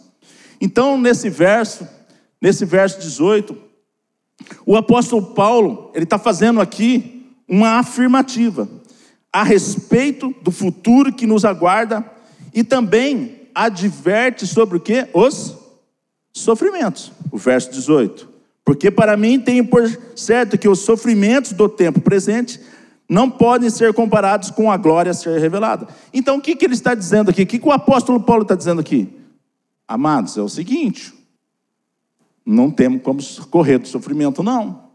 Então, 0.60 0.98
nesse 0.98 1.30
verso, 1.30 1.88
nesse 2.42 2.66
verso 2.66 3.00
18, 3.00 3.67
o 4.66 4.76
apóstolo 4.76 5.34
Paulo, 5.34 5.92
ele 5.94 6.04
está 6.04 6.18
fazendo 6.18 6.62
aqui 6.62 7.26
uma 7.48 7.80
afirmativa 7.80 8.68
a 9.32 9.44
respeito 9.44 10.34
do 10.42 10.52
futuro 10.52 11.14
que 11.14 11.26
nos 11.26 11.46
aguarda 11.46 12.04
e 12.54 12.64
também 12.64 13.50
adverte 13.54 14.46
sobre 14.46 14.78
o 14.78 14.80
que? 14.80 15.08
Os 15.14 15.56
sofrimentos. 16.34 17.12
O 17.32 17.38
verso 17.38 17.72
18. 17.72 18.28
Porque 18.64 18.92
para 18.92 19.16
mim 19.16 19.40
tenho 19.40 19.66
por 19.66 19.84
certo 20.16 20.58
que 20.58 20.68
os 20.68 20.80
sofrimentos 20.80 21.54
do 21.54 21.70
tempo 21.70 22.02
presente 22.02 22.60
não 23.10 23.30
podem 23.30 23.70
ser 23.70 23.94
comparados 23.94 24.52
com 24.52 24.70
a 24.70 24.78
glória 24.78 25.12
a 25.12 25.16
ser 25.16 25.40
revelada. 25.40 25.88
Então 26.14 26.38
o 26.38 26.42
que, 26.42 26.56
que 26.56 26.66
ele 26.66 26.74
está 26.74 26.94
dizendo 26.94 27.30
aqui? 27.30 27.44
O 27.44 27.48
que, 27.48 27.60
que 27.60 27.68
o 27.68 27.72
apóstolo 27.72 28.20
Paulo 28.20 28.42
está 28.42 28.56
dizendo 28.56 28.82
aqui? 28.82 29.08
Amados, 29.88 30.38
é 30.38 30.42
o 30.42 30.50
seguinte: 30.50 31.14
não 32.48 32.72
temos 32.72 33.02
como 33.02 33.22
correr 33.50 33.78
do 33.78 33.88
sofrimento, 33.88 34.42
não. 34.42 34.88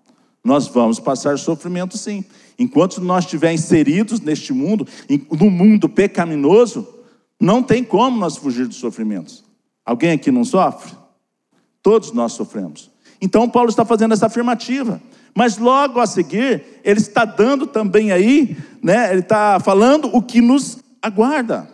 Nós 0.43 0.67
vamos 0.69 0.99
passar 0.99 1.39
sofrimento 1.39 1.99
sim. 1.99 2.25
Enquanto 2.59 3.01
nós 3.01 3.25
estivermos 3.25 3.61
inseridos 3.61 4.21
neste 4.21 4.55
mundo, 4.55 4.89
no 5.31 5.51
mundo 5.51 5.89
pecaminoso, 5.89 6.89
não 7.39 7.63
tem 7.63 7.85
como 7.85 8.19
nós 8.19 8.39
fugir 8.39 8.67
dos 8.67 8.79
sofrimentos. 8.79 9.45
Alguém 9.85 10.13
aqui 10.13 10.31
não 10.31 10.45
sofre? 10.45 10.97
Todos 11.83 12.13
nós 12.13 12.33
sofremos. 12.33 12.91
Então 13.21 13.49
Paulo 13.49 13.69
está 13.69 13.85
fazendo 13.85 14.15
essa 14.15 14.27
afirmativa. 14.27 15.01
Mas 15.35 15.59
logo 15.59 16.01
a 16.01 16.07
seguir, 16.07 16.65
ele 16.83 17.01
está 17.01 17.25
dando 17.25 17.67
também 17.67 18.13
aí, 18.13 18.57
né, 18.83 19.11
ele 19.11 19.21
está 19.21 19.61
falando 19.61 20.09
o 20.15 20.23
que 20.23 20.41
nos 20.41 20.79
aguarda. 21.01 21.69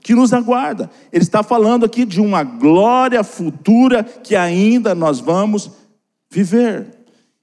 Que 0.00 0.14
nos 0.14 0.32
aguarda. 0.32 0.90
Ele 1.12 1.22
está 1.22 1.42
falando 1.42 1.84
aqui 1.84 2.04
de 2.04 2.20
uma 2.20 2.42
glória 2.42 3.22
futura 3.24 4.02
que 4.02 4.34
ainda 4.36 4.94
nós 4.94 5.20
vamos 5.20 5.70
viver. 6.30 6.86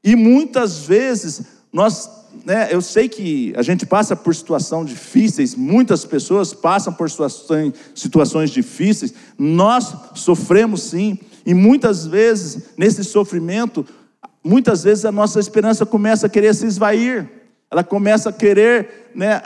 E 0.04 0.16
muitas 0.16 0.86
vezes 0.86 1.44
nós 1.72 2.10
né, 2.44 2.68
eu 2.72 2.82
sei 2.82 3.08
que 3.08 3.54
a 3.56 3.62
gente 3.62 3.86
passa 3.86 4.16
por 4.16 4.36
situações 4.36 4.90
difíceis, 4.90 5.56
muitas 5.56 6.04
pessoas 6.04 6.54
passam 6.54 6.92
por 6.92 7.10
situações, 7.10 7.74
situações 7.94 8.50
difíceis, 8.50 9.14
nós 9.38 9.96
sofremos 10.16 10.84
sim, 10.84 11.18
e 11.46 11.54
muitas 11.54 12.06
vezes, 12.06 12.72
nesse 12.78 13.04
sofrimento, 13.04 13.86
muitas 14.44 14.84
vezes 14.84 15.06
a 15.06 15.12
nossa 15.12 15.40
esperança 15.40 15.86
começa 15.86 16.28
a 16.28 16.30
querer 16.30 16.54
se 16.54 16.66
esvair, 16.66 17.30
ela 17.70 17.84
começa 17.84 18.30
a 18.30 18.34
querer, 18.34 19.12
né, 19.16 19.42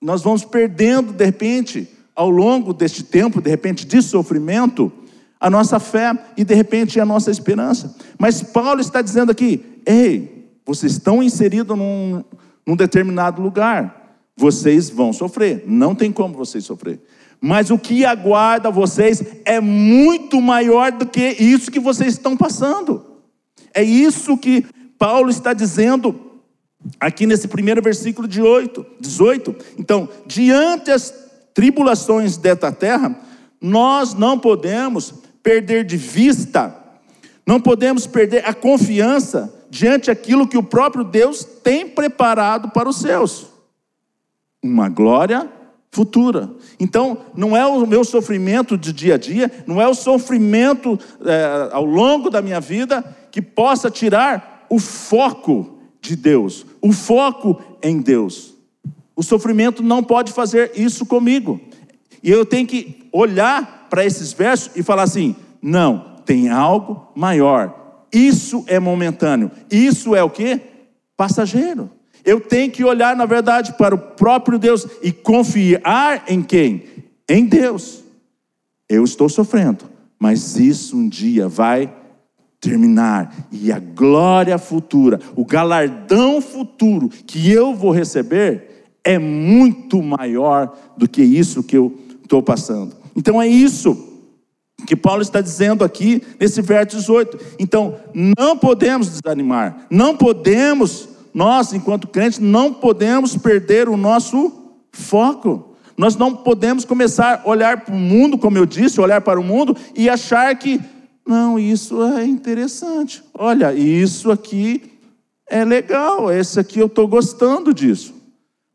nós 0.00 0.22
vamos 0.22 0.44
perdendo 0.44 1.12
de 1.12 1.24
repente, 1.24 1.88
ao 2.16 2.30
longo 2.30 2.72
deste 2.72 3.04
tempo, 3.04 3.42
de 3.42 3.50
repente, 3.50 3.86
de 3.86 4.00
sofrimento, 4.00 4.90
a 5.38 5.50
nossa 5.50 5.78
fé 5.78 6.18
e 6.36 6.42
de 6.42 6.54
repente 6.54 6.98
a 6.98 7.04
nossa 7.04 7.30
esperança. 7.30 7.94
Mas 8.18 8.42
Paulo 8.42 8.80
está 8.80 9.02
dizendo 9.02 9.30
aqui: 9.30 9.62
ei, 9.84 10.50
vocês 10.64 10.92
estão 10.92 11.22
inseridos 11.22 11.76
num, 11.76 12.24
num 12.66 12.74
determinado 12.74 13.42
lugar. 13.42 14.04
Vocês 14.36 14.90
vão 14.90 15.12
sofrer. 15.12 15.64
Não 15.66 15.94
tem 15.94 16.10
como 16.10 16.34
vocês 16.34 16.64
sofrer. 16.64 17.00
Mas 17.40 17.70
o 17.70 17.78
que 17.78 18.04
aguarda 18.04 18.70
vocês 18.70 19.22
é 19.44 19.60
muito 19.60 20.40
maior 20.40 20.90
do 20.92 21.06
que 21.06 21.28
isso 21.38 21.70
que 21.70 21.80
vocês 21.80 22.14
estão 22.14 22.36
passando. 22.36 23.04
É 23.74 23.82
isso 23.82 24.36
que 24.36 24.64
Paulo 24.98 25.30
está 25.30 25.52
dizendo 25.52 26.18
aqui 26.98 27.26
nesse 27.26 27.48
primeiro 27.48 27.82
versículo 27.82 28.26
de 28.26 28.40
8, 28.40 28.84
18. 29.00 29.54
Então, 29.78 30.08
diante 30.26 30.90
tribulações 31.56 32.36
desta 32.36 32.70
terra, 32.70 33.18
nós 33.58 34.12
não 34.12 34.38
podemos 34.38 35.14
perder 35.42 35.86
de 35.86 35.96
vista, 35.96 36.76
não 37.46 37.58
podemos 37.58 38.06
perder 38.06 38.46
a 38.46 38.52
confiança 38.52 39.50
diante 39.70 40.10
aquilo 40.10 40.46
que 40.46 40.58
o 40.58 40.62
próprio 40.62 41.02
Deus 41.02 41.42
tem 41.64 41.88
preparado 41.88 42.68
para 42.72 42.90
os 42.90 42.96
seus. 42.96 43.46
Uma 44.62 44.90
glória 44.90 45.50
futura. 45.90 46.50
Então, 46.78 47.24
não 47.34 47.56
é 47.56 47.64
o 47.66 47.86
meu 47.86 48.04
sofrimento 48.04 48.76
de 48.76 48.92
dia 48.92 49.14
a 49.14 49.18
dia, 49.18 49.50
não 49.66 49.80
é 49.80 49.88
o 49.88 49.94
sofrimento 49.94 50.98
é, 51.24 51.70
ao 51.72 51.86
longo 51.86 52.28
da 52.28 52.42
minha 52.42 52.60
vida 52.60 53.02
que 53.30 53.40
possa 53.40 53.90
tirar 53.90 54.66
o 54.68 54.78
foco 54.78 55.78
de 56.02 56.16
Deus, 56.16 56.66
o 56.82 56.92
foco 56.92 57.58
em 57.82 57.98
Deus. 57.98 58.55
O 59.16 59.22
sofrimento 59.22 59.82
não 59.82 60.04
pode 60.04 60.30
fazer 60.30 60.72
isso 60.76 61.06
comigo. 61.06 61.60
E 62.22 62.30
eu 62.30 62.46
tenho 62.46 62.66
que 62.66 63.08
olhar 63.10 63.88
para 63.90 64.04
esses 64.04 64.32
versos 64.32 64.70
e 64.76 64.82
falar 64.82 65.04
assim: 65.04 65.34
não, 65.60 66.16
tem 66.24 66.50
algo 66.50 67.10
maior 67.16 67.86
isso 68.16 68.64
é 68.66 68.80
momentâneo. 68.80 69.50
Isso 69.70 70.14
é 70.14 70.22
o 70.22 70.30
que? 70.30 70.60
Passageiro. 71.16 71.90
Eu 72.24 72.40
tenho 72.40 72.70
que 72.70 72.82
olhar, 72.82 73.14
na 73.14 73.26
verdade, 73.26 73.74
para 73.74 73.94
o 73.94 73.98
próprio 73.98 74.58
Deus 74.58 74.86
e 75.02 75.12
confiar 75.12 76.24
em 76.26 76.42
quem? 76.42 76.84
Em 77.28 77.44
Deus. 77.44 78.02
Eu 78.88 79.04
estou 79.04 79.28
sofrendo, 79.28 79.84
mas 80.18 80.56
isso 80.56 80.96
um 80.96 81.08
dia 81.08 81.46
vai 81.46 81.92
terminar 82.58 83.34
e 83.52 83.70
a 83.70 83.78
glória 83.78 84.56
futura, 84.56 85.20
o 85.36 85.44
galardão 85.44 86.40
futuro 86.40 87.08
que 87.08 87.50
eu 87.50 87.74
vou 87.74 87.90
receber 87.90 88.65
é 89.06 89.20
muito 89.20 90.02
maior 90.02 90.76
do 90.96 91.08
que 91.08 91.22
isso 91.22 91.62
que 91.62 91.76
eu 91.76 91.96
estou 92.24 92.42
passando. 92.42 92.96
Então 93.14 93.40
é 93.40 93.46
isso 93.46 93.96
que 94.84 94.96
Paulo 94.96 95.22
está 95.22 95.40
dizendo 95.40 95.84
aqui 95.84 96.20
nesse 96.40 96.60
verso 96.60 96.96
18. 96.96 97.38
Então, 97.58 97.94
não 98.12 98.58
podemos 98.58 99.08
desanimar, 99.08 99.86
não 99.88 100.16
podemos, 100.16 101.08
nós, 101.32 101.72
enquanto 101.72 102.08
crentes, 102.08 102.40
não 102.40 102.74
podemos 102.74 103.36
perder 103.36 103.88
o 103.88 103.96
nosso 103.96 104.52
foco. 104.90 105.76
Nós 105.96 106.16
não 106.16 106.34
podemos 106.34 106.84
começar 106.84 107.42
a 107.44 107.48
olhar 107.48 107.84
para 107.84 107.94
o 107.94 107.98
mundo, 107.98 108.36
como 108.36 108.58
eu 108.58 108.66
disse, 108.66 109.00
olhar 109.00 109.20
para 109.20 109.40
o 109.40 109.44
mundo 109.44 109.74
e 109.94 110.10
achar 110.10 110.54
que, 110.56 110.80
não, 111.24 111.58
isso 111.58 112.02
é 112.02 112.24
interessante. 112.24 113.22
Olha, 113.32 113.72
isso 113.72 114.32
aqui 114.32 114.82
é 115.48 115.64
legal, 115.64 116.30
esse 116.30 116.58
aqui 116.58 116.80
eu 116.80 116.86
estou 116.86 117.06
gostando 117.06 117.72
disso. 117.72 118.15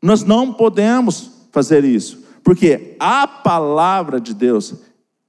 Nós 0.02 0.24
não 0.24 0.52
podemos 0.52 1.30
fazer 1.52 1.84
isso, 1.84 2.24
porque 2.42 2.96
a 2.98 3.26
palavra 3.26 4.20
de 4.20 4.34
Deus, 4.34 4.74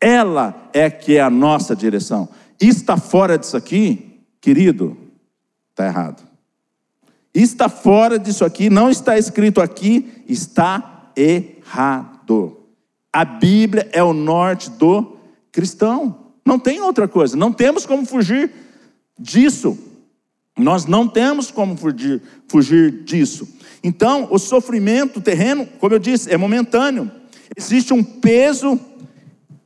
ela 0.01 0.69
é 0.73 0.89
que 0.89 1.17
é 1.17 1.21
a 1.21 1.29
nossa 1.29 1.75
direção. 1.75 2.27
Está 2.59 2.97
fora 2.97 3.37
disso 3.37 3.55
aqui, 3.55 4.19
querido, 4.41 4.97
está 5.69 5.85
errado. 5.85 6.23
está 7.33 7.69
fora 7.69 8.17
disso 8.17 8.43
aqui, 8.43 8.69
não 8.69 8.89
está 8.89 9.17
escrito 9.17 9.61
aqui, 9.61 10.23
está 10.27 11.11
errado. 11.15 12.57
A 13.11 13.23
Bíblia 13.23 13.89
é 13.91 14.03
o 14.03 14.13
norte 14.13 14.69
do 14.71 15.17
cristão. 15.51 16.31
Não 16.45 16.59
tem 16.59 16.81
outra 16.81 17.07
coisa, 17.07 17.37
não 17.37 17.53
temos 17.53 17.85
como 17.85 18.05
fugir 18.05 18.51
disso. 19.17 19.77
Nós 20.57 20.85
não 20.85 21.07
temos 21.07 21.49
como 21.49 21.75
fugir, 21.77 22.21
fugir 22.47 23.03
disso. 23.03 23.47
Então, 23.83 24.27
o 24.31 24.39
sofrimento 24.39 25.19
terreno, 25.19 25.67
como 25.79 25.93
eu 25.93 25.99
disse, 25.99 26.31
é 26.31 26.37
momentâneo. 26.37 27.11
Existe 27.55 27.93
um 27.93 28.03
peso, 28.03 28.79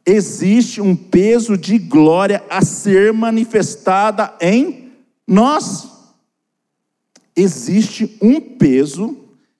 existe 0.06 0.82
um 0.82 0.96
peso 0.96 1.56
de 1.56 1.78
glória 1.78 2.44
a 2.50 2.64
ser 2.64 3.14
manifestada 3.14 4.34
em 4.42 4.92
nós. 5.28 5.88
Existe 7.36 8.18
um 8.20 8.42
peso 8.42 9.16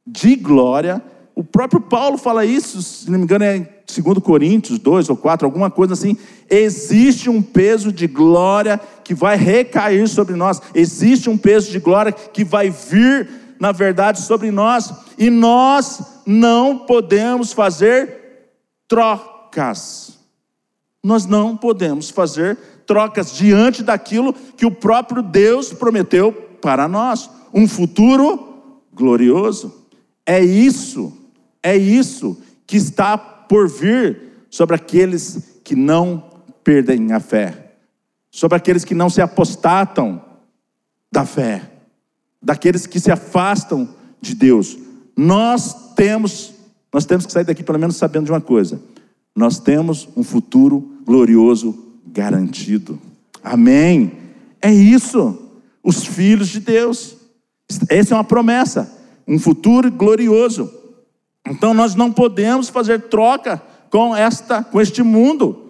de 0.06 0.36
glória. 0.36 1.02
O 1.36 1.44
próprio 1.44 1.80
Paulo 1.80 2.18
fala 2.18 2.44
isso, 2.44 2.82
se 2.82 3.12
não 3.12 3.20
me 3.20 3.26
engano, 3.26 3.44
é 3.44 3.58
em 3.58 3.68
2 4.02 4.18
Coríntios 4.20 4.80
2 4.80 5.10
ou 5.10 5.16
4, 5.16 5.46
alguma 5.46 5.70
coisa 5.70 5.94
assim. 5.94 6.18
Existe 6.50 7.30
um 7.30 7.42
peso 7.42 7.92
de 7.92 8.08
glória 8.08 8.80
que 9.04 9.14
vai 9.14 9.38
recair 9.38 10.08
sobre 10.08 10.36
nós. 10.36 10.60
Existe 10.74 11.30
um 11.30 11.38
peso 11.38 11.72
de 11.72 11.80
glória 11.80 12.12
que 12.12 12.44
vai 12.44 12.72
vir, 12.72 13.30
na 13.60 13.72
verdade, 13.72 14.22
sobre 14.22 14.52
nós. 14.52 14.94
E 15.18 15.30
nós 15.30 16.02
não 16.26 16.80
podemos 16.80 17.54
fazer 17.54 18.52
trocas. 18.88 20.18
Nós 21.04 21.26
não 21.26 21.56
podemos 21.56 22.10
fazer 22.10 22.58
trocas 22.86 23.34
diante 23.34 23.84
daquilo 23.84 24.34
que 24.34 24.66
o 24.66 24.72
próprio 24.72 25.22
Deus 25.22 25.74
prometeu 25.74 26.32
para 26.62 26.88
nós. 26.88 27.30
Um 27.54 27.68
futuro 27.68 28.82
glorioso. 28.94 29.86
É 30.26 30.44
isso, 30.44 31.16
é 31.64 31.76
isso 31.78 32.42
que 32.66 32.76
está 32.76 33.18
por 33.18 33.70
vir 33.70 34.46
sobre 34.50 34.76
aqueles 34.76 35.62
que 35.64 35.76
não 35.76 36.24
perdem 36.64 37.14
a 37.14 37.20
fé, 37.20 37.76
sobre 38.30 38.58
aqueles 38.58 38.84
que 38.84 38.94
não 38.94 39.10
se 39.10 39.22
apostatam 39.22 40.22
da 41.10 41.26
fé, 41.26 41.77
daqueles 42.42 42.86
que 42.86 43.00
se 43.00 43.12
afastam 43.12 43.90
de 44.22 44.36
Deus. 44.36 44.78
Nós 45.16 45.94
temos, 45.96 46.54
nós 46.94 47.06
temos 47.06 47.26
que 47.26 47.32
sair 47.32 47.44
daqui 47.44 47.64
pelo 47.64 47.80
menos 47.80 47.96
sabendo 47.96 48.26
de 48.26 48.32
uma 48.32 48.42
coisa: 48.42 48.82
nós 49.36 49.60
temos 49.60 50.08
um 50.16 50.24
futuro 50.24 50.98
glorioso 51.06 51.78
garantido. 52.06 53.00
Amém. 53.44 54.12
É 54.62 54.74
isso. 54.74 55.38
Os 55.84 56.06
filhos 56.06 56.50
de 56.50 56.60
Deus. 56.60 57.16
Essa 57.90 58.14
é 58.14 58.18
uma 58.18 58.24
promessa, 58.24 58.92
um 59.28 59.38
futuro 59.38 59.92
glorioso. 59.92 60.72
Então 61.46 61.74
nós 61.74 61.96
não 61.96 62.12
podemos 62.12 62.70
fazer 62.70 63.04
troca 63.04 63.62
com 63.90 64.16
esta, 64.16 64.64
com 64.64 64.82
este 64.82 65.02
mundo, 65.02 65.67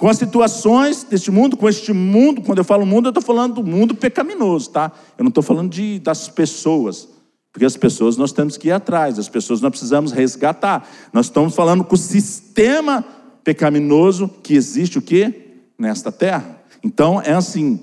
com 0.00 0.08
as 0.08 0.16
situações 0.16 1.04
deste 1.04 1.30
mundo, 1.30 1.58
com 1.58 1.68
este 1.68 1.92
mundo. 1.92 2.40
Quando 2.40 2.56
eu 2.56 2.64
falo 2.64 2.86
mundo, 2.86 3.08
eu 3.08 3.10
estou 3.10 3.22
falando 3.22 3.56
do 3.56 3.62
mundo 3.62 3.94
pecaminoso, 3.94 4.70
tá? 4.70 4.90
Eu 5.18 5.22
não 5.22 5.28
estou 5.28 5.42
falando 5.42 5.70
de, 5.70 5.98
das 5.98 6.26
pessoas, 6.26 7.06
porque 7.52 7.66
as 7.66 7.76
pessoas 7.76 8.16
nós 8.16 8.32
temos 8.32 8.56
que 8.56 8.68
ir 8.68 8.72
atrás, 8.72 9.18
as 9.18 9.28
pessoas 9.28 9.60
nós 9.60 9.68
precisamos 9.68 10.10
resgatar. 10.10 10.88
Nós 11.12 11.26
estamos 11.26 11.54
falando 11.54 11.84
com 11.84 11.94
o 11.94 11.98
sistema 11.98 13.04
pecaminoso 13.44 14.26
que 14.42 14.54
existe 14.54 14.96
o 14.96 15.02
quê? 15.02 15.58
Nesta 15.78 16.10
terra. 16.10 16.62
Então 16.82 17.20
é 17.20 17.34
assim. 17.34 17.78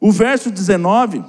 O 0.00 0.10
verso 0.10 0.50
19, 0.50 1.22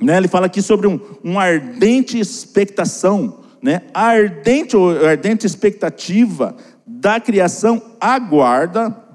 né, 0.00 0.16
ele 0.16 0.26
fala 0.26 0.46
aqui 0.46 0.60
sobre 0.60 0.88
um, 1.22 1.38
ardente 1.38 2.18
expectação 2.18 3.38
né, 3.62 3.82
a 3.94 4.06
ardente, 4.06 4.76
a 4.76 5.10
ardente 5.10 5.46
expectativa 5.46 6.56
da 6.84 7.20
criação 7.20 7.80
aguarda 8.00 9.06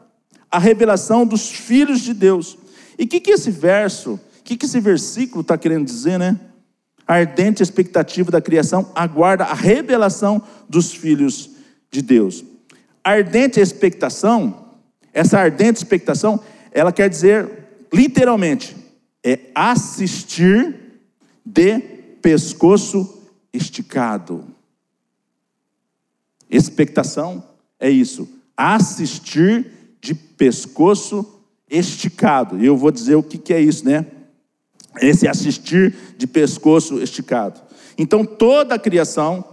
a 0.54 0.60
revelação 0.60 1.26
dos 1.26 1.50
filhos 1.50 2.02
de 2.02 2.13
Deus. 2.13 2.60
E 2.96 3.06
o 3.06 3.08
que, 3.08 3.20
que 3.20 3.32
esse 3.32 3.50
verso, 3.50 4.13
o 4.13 4.44
que, 4.44 4.56
que 4.56 4.68
esse 4.68 4.80
versículo 4.80 5.42
está 5.42 5.58
querendo 5.58 5.84
dizer, 5.84 6.20
né? 6.20 6.39
A 7.08 7.16
ardente 7.16 7.63
expectativa 7.63 8.30
da 8.30 8.39
criação 8.39 8.92
aguarda 8.94 9.46
a 9.46 9.54
revelação 9.56 10.44
dos 10.70 10.94
filhos 10.94 11.50
de 11.89 12.04
Deus. 12.04 12.46
Ardente 13.04 13.60
expectação, 13.60 14.76
essa 15.12 15.39
ardente 15.39 15.78
expectação, 15.78 16.39
ela 16.72 16.92
quer 16.92 17.10
dizer, 17.10 17.50
literalmente, 17.92 18.76
é 19.24 19.39
assistir 19.56 21.02
de 21.44 21.80
pescoço 22.22 23.24
esticado. 23.52 24.46
Expectação 26.48 27.44
é 27.80 27.89
isso, 27.89 28.30
assistir 28.56 29.72
de 30.04 30.13
pescoço 30.13 31.39
esticado. 31.70 32.62
E 32.62 32.66
eu 32.66 32.76
vou 32.76 32.92
dizer 32.92 33.16
o 33.16 33.24
que, 33.24 33.38
que 33.38 33.54
é 33.54 33.62
isso, 33.62 33.86
né? 33.86 34.06
Esse 35.02 35.28
assistir 35.28 35.96
de 36.18 36.28
pescoço 36.28 37.02
esticado. 37.02 37.62
Então 37.98 38.26
toda 38.26 38.76
a 38.76 38.80
criação, 38.80 39.44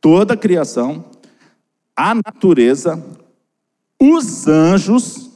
toda 0.00 0.34
a 0.34 0.36
criação, 0.36 1.04
a 1.96 2.14
natureza, 2.14 3.04
os 4.00 4.46
anjos, 4.46 5.30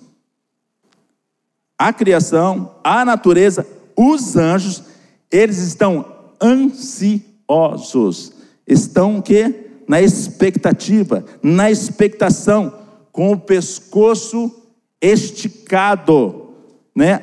a 1.77 1.93
criação, 1.93 2.77
a 2.85 3.05
natureza, 3.05 3.67
os 3.97 4.37
anjos, 4.37 4.85
eles 5.31 5.59
estão 5.59 6.15
ansiosos 6.41 8.39
estão 8.69 9.19
o 9.19 9.23
quê? 9.23 9.71
Na 9.89 10.03
expectativa, 10.03 11.25
na 11.43 11.71
expectação, 11.71 12.73
com 13.19 13.33
o 13.33 13.37
pescoço 13.37 14.63
esticado, 15.03 16.55
né? 16.95 17.21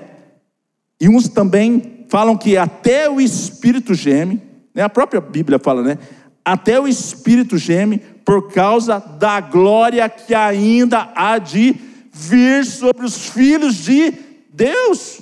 E 0.99 1.07
uns 1.07 1.29
também 1.29 2.05
falam 2.09 2.35
que 2.35 2.57
até 2.57 3.09
o 3.09 3.21
espírito 3.21 3.93
geme, 3.93 4.41
né? 4.73 4.83
A 4.83 4.89
própria 4.89 5.21
Bíblia 5.21 5.57
fala, 5.57 5.81
né? 5.81 5.97
Até 6.43 6.77
o 6.77 6.85
espírito 6.85 7.57
geme 7.57 7.99
por 8.25 8.51
causa 8.51 8.99
da 8.99 9.39
glória 9.39 10.09
que 10.09 10.35
ainda 10.35 11.13
há 11.15 11.37
de 11.37 11.73
vir 12.11 12.65
sobre 12.65 13.05
os 13.05 13.29
filhos 13.29 13.75
de 13.75 14.13
Deus. 14.51 15.21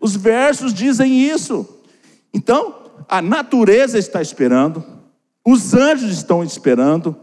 Os 0.00 0.16
versos 0.16 0.72
dizem 0.72 1.20
isso. 1.20 1.68
Então, 2.32 2.74
a 3.06 3.20
natureza 3.20 3.98
está 3.98 4.22
esperando, 4.22 4.82
os 5.44 5.74
anjos 5.74 6.10
estão 6.12 6.42
esperando, 6.42 7.14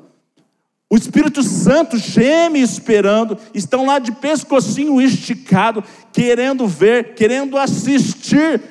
o 0.95 0.97
Espírito 0.97 1.43
Santo 1.43 1.97
geme 1.97 2.61
esperando, 2.61 3.37
estão 3.53 3.85
lá 3.85 3.99
de 3.99 4.13
pescocinho 4.13 5.01
esticado, 5.01 5.83
querendo 6.13 6.65
ver, 6.65 7.15
querendo 7.15 7.57
assistir 7.57 8.61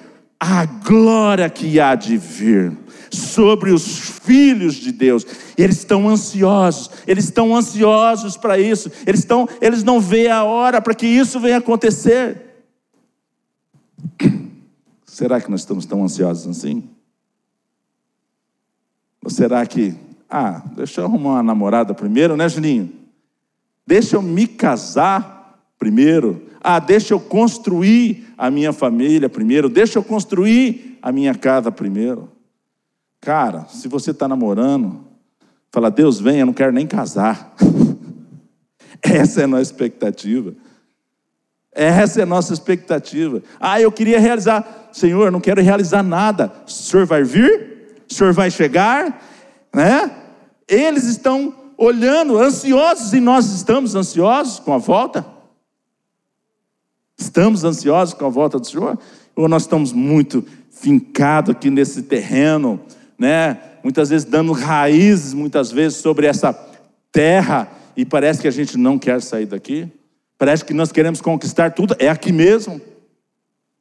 a 0.40 0.64
glória 0.64 1.50
que 1.50 1.78
há 1.78 1.94
de 1.94 2.16
vir 2.16 2.78
sobre 3.10 3.72
os 3.72 3.98
filhos 4.22 4.76
de 4.76 4.90
Deus. 4.90 5.26
Eles 5.54 5.76
estão 5.76 6.08
ansiosos, 6.08 6.90
eles 7.06 7.24
estão 7.24 7.54
ansiosos 7.54 8.38
para 8.38 8.58
isso. 8.58 8.90
Eles 9.06 9.20
estão, 9.20 9.46
eles 9.60 9.84
não 9.84 10.00
veem 10.00 10.30
a 10.30 10.44
hora 10.44 10.80
para 10.80 10.94
que 10.94 11.06
isso 11.06 11.38
venha 11.38 11.58
acontecer. 11.58 12.40
Será 15.04 15.42
que 15.42 15.50
nós 15.50 15.60
estamos 15.60 15.84
tão 15.84 16.02
ansiosos 16.02 16.48
assim? 16.56 16.88
Ou 19.22 19.28
será 19.28 19.66
que, 19.66 19.94
ah, 20.30 20.62
deixa 20.74 21.00
eu 21.00 21.04
arrumar 21.04 21.34
uma 21.34 21.42
namorada 21.42 21.94
primeiro, 21.94 22.36
né, 22.36 22.48
Juninho? 22.48 22.90
Deixa 23.86 24.16
eu 24.16 24.22
me 24.22 24.46
casar 24.46 25.60
primeiro. 25.78 26.46
Ah, 26.60 26.78
deixa 26.78 27.14
eu 27.14 27.20
construir 27.20 28.26
a 28.36 28.50
minha 28.50 28.72
família 28.72 29.28
primeiro. 29.28 29.68
Deixa 29.68 29.98
eu 29.98 30.04
construir 30.04 30.98
a 31.02 31.12
minha 31.12 31.34
casa 31.34 31.70
primeiro. 31.70 32.30
Cara, 33.20 33.66
se 33.68 33.88
você 33.88 34.10
está 34.10 34.26
namorando, 34.26 35.04
fala, 35.70 35.90
Deus 35.90 36.20
vem, 36.20 36.40
eu 36.40 36.46
não 36.46 36.52
quero 36.52 36.72
nem 36.72 36.86
casar. 36.86 37.54
Essa 39.02 39.42
é 39.42 39.44
a 39.44 39.48
nossa 39.48 39.62
expectativa. 39.62 40.54
Essa 41.72 42.20
é 42.20 42.22
a 42.22 42.26
nossa 42.26 42.52
expectativa. 42.54 43.42
Ah, 43.60 43.80
eu 43.80 43.92
queria 43.92 44.18
realizar. 44.18 44.88
Senhor, 44.92 45.30
não 45.30 45.40
quero 45.40 45.60
realizar 45.60 46.02
nada. 46.02 46.52
O 46.66 46.70
senhor 46.70 47.04
vai 47.04 47.24
vir? 47.24 47.74
o 48.10 48.14
senhor 48.14 48.32
vai 48.32 48.50
chegar, 48.50 49.22
né? 49.74 50.10
Eles 50.68 51.04
estão 51.04 51.54
olhando, 51.76 52.38
ansiosos, 52.38 53.12
e 53.12 53.20
nós 53.20 53.52
estamos 53.52 53.94
ansiosos 53.94 54.60
com 54.60 54.72
a 54.72 54.78
volta? 54.78 55.26
Estamos 57.18 57.64
ansiosos 57.64 58.14
com 58.14 58.24
a 58.24 58.28
volta 58.28 58.58
do 58.58 58.66
Senhor? 58.66 58.98
Ou 59.34 59.48
nós 59.48 59.62
estamos 59.62 59.92
muito 59.92 60.44
fincados 60.70 61.50
aqui 61.50 61.70
nesse 61.70 62.02
terreno, 62.02 62.80
né? 63.18 63.58
Muitas 63.82 64.08
vezes 64.08 64.24
dando 64.24 64.52
raízes, 64.52 65.34
muitas 65.34 65.70
vezes 65.70 65.98
sobre 65.98 66.26
essa 66.26 66.52
terra, 67.12 67.68
e 67.96 68.04
parece 68.04 68.40
que 68.40 68.48
a 68.48 68.50
gente 68.50 68.76
não 68.76 68.98
quer 68.98 69.20
sair 69.20 69.46
daqui? 69.46 69.88
Parece 70.38 70.64
que 70.64 70.74
nós 70.74 70.90
queremos 70.90 71.20
conquistar 71.20 71.72
tudo, 71.72 71.94
é 71.98 72.08
aqui 72.08 72.32
mesmo? 72.32 72.80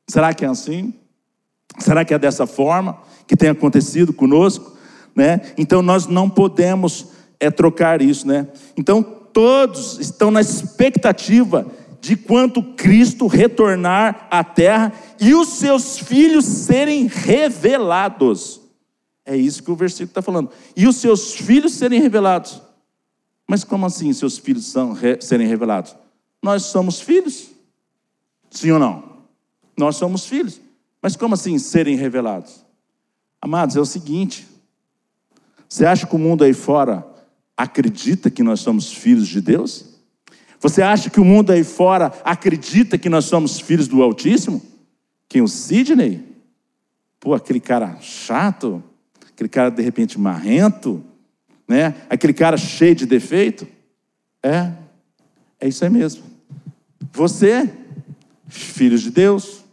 Será 0.08 0.34
que 0.34 0.46
é 0.46 0.48
assim? 0.48 0.94
Será 1.80 2.06
que 2.06 2.14
é 2.14 2.20
dessa 2.20 2.46
forma 2.46 3.00
que 3.26 3.36
tem 3.36 3.50
acontecido 3.50 4.14
conosco? 4.14 4.73
Né? 5.16 5.42
Então 5.58 5.82
nós 5.82 6.08
não 6.08 6.30
podemos 6.30 7.08
é, 7.40 7.52
trocar 7.52 8.02
isso. 8.02 8.28
Né? 8.28 8.48
Então 8.78 9.04
todos 9.04 10.00
estão 10.00 10.32
na 10.32 10.42
expectativa 10.42 11.66
de 12.00 12.18
quando 12.18 12.62
Cristo 12.76 13.28
retornar 13.28 14.28
à 14.30 14.44
terra 14.44 14.92
e 15.20 15.34
os 15.34 15.48
seus 15.50 15.98
filhos 15.98 16.46
serem 16.46 17.08
revelados. 17.08 18.62
É 19.26 19.38
isso 19.38 19.64
que 19.64 19.72
o 19.72 19.76
versículo 19.76 20.10
está 20.10 20.22
falando. 20.22 20.50
E 20.76 20.86
os 20.86 20.98
seus 20.98 21.34
filhos 21.34 21.74
serem 21.74 22.02
revelados. 22.02 22.62
Mas 23.48 23.64
como 23.64 23.86
assim 23.86 24.12
seus 24.12 24.38
filhos 24.38 24.66
são, 24.66 24.92
re, 24.92 25.18
serem 25.22 25.48
revelados? 25.48 25.96
Nós 26.42 26.64
somos 26.64 27.00
filhos? 27.00 27.52
Sim 28.52 28.72
ou 28.72 28.80
não? 28.80 29.04
Nós 29.78 29.96
somos 29.96 30.26
filhos. 30.26 30.60
Mas 31.02 31.16
como 31.16 31.36
assim 31.36 31.58
serem 31.58 31.96
revelados? 31.96 32.66
Amados, 33.42 33.76
é 33.76 33.80
o 33.80 33.86
seguinte: 33.86 34.46
você 35.74 35.88
acha 35.88 36.06
que 36.06 36.16
o 36.16 36.20
mundo 36.20 36.44
aí 36.44 36.54
fora 36.54 37.04
acredita 37.58 38.30
que 38.30 38.44
nós 38.44 38.60
somos 38.60 38.94
filhos 38.94 39.28
de 39.28 39.42
Deus? 39.42 39.86
Você 40.60 40.84
acha 40.84 41.10
que 41.10 41.20
o 41.20 41.26
mundo 41.26 41.50
aí 41.50 41.64
fora 41.64 42.14
acredita 42.24 42.96
que 42.96 43.10
nós 43.10 43.26
somos 43.26 43.60
filhos 43.60 43.88
do 43.88 44.04
Altíssimo? 44.04 44.62
Quem? 45.28 45.42
O 45.42 45.48
Sidney? 45.48 46.24
Pô, 47.20 47.34
aquele 47.34 47.60
cara 47.60 47.98
chato, 48.00 48.84
aquele 49.32 49.50
cara 49.50 49.72
de 49.72 49.82
repente 49.82 50.20
marrento, 50.20 51.04
né? 51.68 51.96
Aquele 52.08 52.34
cara 52.34 52.56
cheio 52.56 52.94
de 52.94 53.08
defeito? 53.08 53.68
É, 54.44 54.74
é 55.60 55.68
isso 55.68 55.84
aí 55.84 55.90
mesmo. 55.90 56.22
Você, 57.14 57.68
filhos 58.48 59.02
de 59.02 59.10
Deus. 59.10 59.64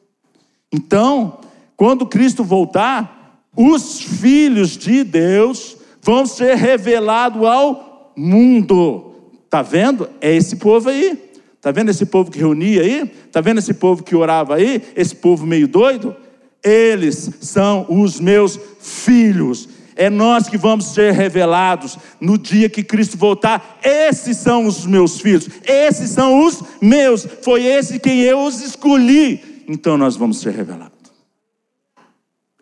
Então, 0.72 1.42
quando 1.76 2.06
Cristo 2.06 2.42
voltar, 2.42 3.44
os 3.54 4.00
filhos 4.00 4.78
de 4.78 5.04
Deus 5.04 5.69
vão 6.02 6.26
ser 6.26 6.56
revelados 6.56 7.44
ao 7.44 8.12
mundo. 8.16 9.14
Tá 9.48 9.62
vendo? 9.62 10.08
É 10.20 10.34
esse 10.34 10.56
povo 10.56 10.88
aí. 10.88 11.30
Tá 11.60 11.70
vendo 11.70 11.90
esse 11.90 12.06
povo 12.06 12.30
que 12.30 12.38
reunia 12.38 12.82
aí? 12.82 13.06
Tá 13.30 13.40
vendo 13.40 13.58
esse 13.58 13.74
povo 13.74 14.02
que 14.02 14.16
orava 14.16 14.54
aí? 14.54 14.82
Esse 14.96 15.14
povo 15.14 15.46
meio 15.46 15.68
doido? 15.68 16.16
Eles 16.62 17.30
são 17.40 17.86
os 17.88 18.18
meus 18.18 18.58
filhos. 18.80 19.68
É 19.94 20.08
nós 20.08 20.48
que 20.48 20.56
vamos 20.56 20.86
ser 20.94 21.12
revelados 21.12 21.98
no 22.18 22.38
dia 22.38 22.70
que 22.70 22.82
Cristo 22.82 23.18
voltar. 23.18 23.78
Esses 23.82 24.38
são 24.38 24.64
os 24.64 24.86
meus 24.86 25.20
filhos. 25.20 25.48
Esses 25.64 26.10
são 26.10 26.46
os 26.46 26.62
meus. 26.80 27.26
Foi 27.42 27.64
esse 27.64 27.98
quem 27.98 28.20
eu 28.20 28.40
os 28.40 28.62
escolhi. 28.62 29.64
Então 29.68 29.98
nós 29.98 30.16
vamos 30.16 30.40
ser 30.40 30.54
revelados. 30.54 30.94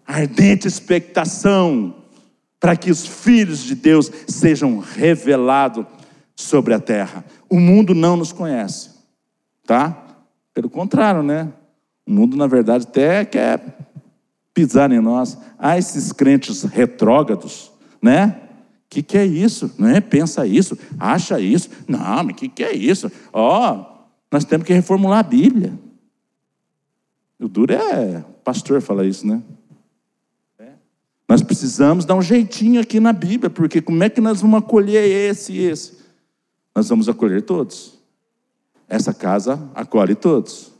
Ardente 0.04 0.66
expectação 0.66 1.94
para 2.60 2.76
que 2.76 2.90
os 2.90 3.06
filhos 3.06 3.60
de 3.62 3.74
Deus 3.74 4.10
sejam 4.26 4.78
revelados 4.78 5.86
sobre 6.34 6.74
a 6.74 6.80
terra. 6.80 7.24
O 7.48 7.58
mundo 7.58 7.94
não 7.94 8.16
nos 8.16 8.32
conhece, 8.32 8.90
tá? 9.66 10.06
Pelo 10.52 10.68
contrário, 10.68 11.22
né? 11.22 11.52
O 12.06 12.12
mundo, 12.12 12.36
na 12.36 12.46
verdade, 12.46 12.86
até 12.88 13.24
quer 13.24 13.78
pisar 14.52 14.90
em 14.90 15.00
nós. 15.00 15.38
Ah, 15.58 15.78
esses 15.78 16.12
crentes 16.12 16.62
retrógrados, 16.64 17.70
né? 18.02 18.40
O 18.86 18.88
que, 18.90 19.02
que 19.02 19.18
é 19.18 19.24
isso? 19.24 19.70
Né? 19.78 20.00
Pensa 20.00 20.46
isso, 20.46 20.76
acha 20.98 21.38
isso. 21.38 21.68
Não, 21.86 22.24
mas 22.24 22.30
o 22.30 22.34
que, 22.34 22.48
que 22.48 22.64
é 22.64 22.74
isso? 22.74 23.12
Ó, 23.32 23.72
oh, 23.72 24.06
nós 24.32 24.44
temos 24.44 24.66
que 24.66 24.72
reformular 24.72 25.18
a 25.18 25.22
Bíblia. 25.22 25.78
O 27.38 27.46
duro 27.46 27.72
é 27.72 28.24
pastor 28.42 28.80
falar 28.80 29.04
isso, 29.04 29.26
né? 29.26 29.42
Nós 31.28 31.42
precisamos 31.42 32.04
dar 32.04 32.14
um 32.14 32.22
jeitinho 32.22 32.80
aqui 32.80 32.98
na 32.98 33.12
Bíblia, 33.12 33.50
porque 33.50 33.82
como 33.82 34.02
é 34.02 34.08
que 34.08 34.20
nós 34.20 34.40
vamos 34.40 34.58
acolher 34.58 35.04
esse 35.04 35.52
e 35.52 35.60
esse? 35.66 35.98
nós 36.78 36.88
vamos 36.88 37.08
acolher 37.08 37.42
todos. 37.42 37.98
Essa 38.88 39.12
casa 39.12 39.68
acolhe 39.74 40.14
todos. 40.14 40.70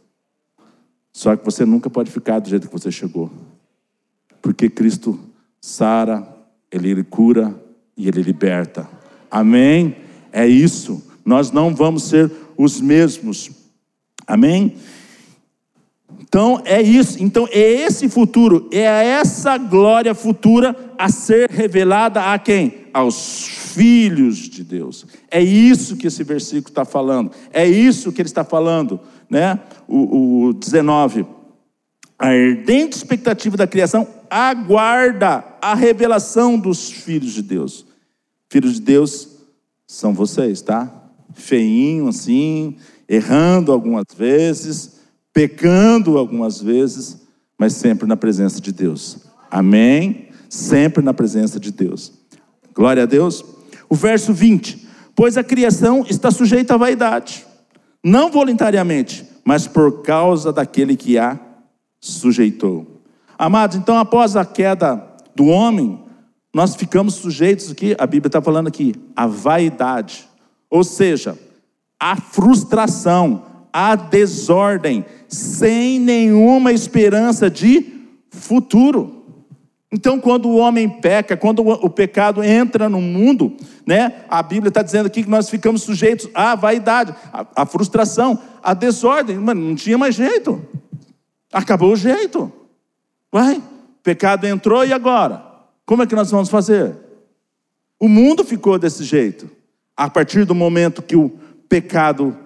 Só 1.13 1.35
que 1.35 1.45
você 1.45 1.65
nunca 1.65 1.91
pode 1.91 2.09
ficar 2.09 2.39
do 2.39 2.49
jeito 2.49 2.69
que 2.69 2.73
você 2.73 2.89
chegou. 2.93 3.29
Porque 4.41 4.71
Cristo 4.71 5.19
sara, 5.61 6.25
Ele, 6.71 6.91
ele 6.91 7.03
cura 7.03 7.53
e 7.97 8.07
Ele 8.07 8.23
liberta. 8.23 8.89
Amém? 9.29 9.97
É 10.31 10.47
isso. 10.47 11.05
Nós 11.25 11.51
não 11.51 11.75
vamos 11.75 12.05
ser 12.05 12.31
os 12.57 12.81
mesmos. 12.81 13.51
Amém? 14.25 14.77
Então 16.29 16.61
é 16.67 16.83
isso, 16.83 17.23
então 17.23 17.49
é 17.51 17.59
esse 17.59 18.07
futuro, 18.07 18.69
é 18.71 18.83
essa 18.83 19.57
glória 19.57 20.15
futura 20.15 20.77
a 20.99 21.09
ser 21.09 21.49
revelada 21.51 22.23
a 22.23 22.39
quem? 22.39 22.89
Aos 22.93 23.47
filhos 23.47 24.37
de 24.37 24.63
Deus. 24.63 25.07
É 25.31 25.43
isso 25.43 25.97
que 25.97 26.07
esse 26.07 26.23
versículo 26.23 26.69
está 26.69 26.85
falando, 26.85 27.31
é 27.51 27.67
isso 27.67 28.13
que 28.13 28.21
ele 28.21 28.29
está 28.29 28.45
falando, 28.45 29.01
né? 29.29 29.59
O, 29.89 30.49
o 30.49 30.53
19. 30.53 31.25
A 32.19 32.29
ardente 32.29 32.99
expectativa 32.99 33.57
da 33.57 33.67
criação 33.67 34.07
aguarda 34.29 35.43
a 35.63 35.75
revelação 35.75 36.59
dos 36.59 36.91
filhos 36.91 37.33
de 37.33 37.41
Deus. 37.41 37.87
Filhos 38.51 38.75
de 38.75 38.83
Deus 38.83 39.29
são 39.87 40.13
vocês, 40.13 40.61
tá? 40.61 40.93
Feinho 41.33 42.07
assim, 42.07 42.77
errando 43.09 43.73
algumas 43.73 44.05
vezes 44.15 44.98
pecando 45.33 46.19
algumas 46.19 46.61
vezes, 46.61 47.27
mas 47.59 47.75
sempre 47.75 48.07
na 48.07 48.17
presença 48.17 48.61
de 48.61 48.73
Deus. 48.73 49.19
Amém? 49.51 50.29
Sempre 50.49 51.03
na 51.03 51.13
presença 51.13 51.59
de 51.59 51.71
Deus. 51.71 52.13
Glória 52.75 53.03
a 53.03 53.07
Deus. 53.07 53.45
O 53.89 53.95
verso 53.95 54.33
20: 54.33 54.87
Pois 55.15 55.37
a 55.37 55.45
criação 55.45 56.05
está 56.09 56.31
sujeita 56.31 56.75
à 56.75 56.77
vaidade, 56.77 57.45
não 58.05 58.31
voluntariamente, 58.31 59.27
mas 59.45 59.67
por 59.67 60.03
causa 60.03 60.53
daquele 60.53 60.97
que 60.97 61.19
a 61.19 61.39
sujeitou. 62.01 63.03
Amados, 63.39 63.77
então 63.77 63.99
após 63.99 64.37
a 64.37 64.45
queda 64.45 65.03
do 65.35 65.47
homem, 65.47 66.05
nós 66.55 66.75
ficamos 66.75 67.15
sujeitos 67.15 67.71
aqui, 67.71 67.95
a 67.99 68.07
Bíblia 68.07 68.29
está 68.29 68.43
falando 68.43 68.69
aqui, 68.69 68.95
à 69.15 69.27
vaidade, 69.27 70.29
ou 70.71 70.83
seja, 70.83 71.39
à 71.99 72.17
frustração, 72.17 73.45
à 73.79 73.95
desordem, 73.95 75.05
sem 75.29 76.01
nenhuma 76.01 76.73
esperança 76.73 77.49
de 77.49 77.87
futuro. 78.29 79.25
Então, 79.93 80.19
quando 80.19 80.49
o 80.49 80.57
homem 80.57 80.89
peca, 80.89 81.37
quando 81.37 81.61
o 81.61 81.89
pecado 81.89 82.43
entra 82.43 82.89
no 82.89 83.01
mundo, 83.01 83.57
né, 83.87 84.25
a 84.29 84.43
Bíblia 84.43 84.69
está 84.69 84.83
dizendo 84.83 85.07
aqui 85.07 85.23
que 85.23 85.31
nós 85.31 85.49
ficamos 85.49 85.83
sujeitos 85.83 86.29
à 86.35 86.57
vaidade, 86.57 87.15
à, 87.33 87.47
à 87.63 87.65
frustração, 87.65 88.37
à 88.61 88.75
desordem. 88.75 89.39
Mano, 89.39 89.61
não 89.61 89.77
tinha 89.77 89.97
mais 89.97 90.17
jeito. 90.17 90.61
Acabou 91.53 91.93
o 91.93 91.97
jeito. 91.97 92.53
Vai, 93.31 93.63
pecado 94.03 94.45
entrou 94.45 94.85
e 94.85 94.93
agora? 94.93 95.41
Como 95.87 96.03
é 96.03 96.07
que 96.07 96.17
nós 96.17 96.33
vamos 96.33 96.49
fazer? 96.49 96.97
O 98.01 98.09
mundo 98.09 98.43
ficou 98.43 98.77
desse 98.77 99.05
jeito. 99.05 99.49
A 99.97 100.11
partir 100.11 100.45
do 100.45 100.55
momento 100.55 101.01
que 101.01 101.15
o 101.15 101.31
pecado 101.69 102.37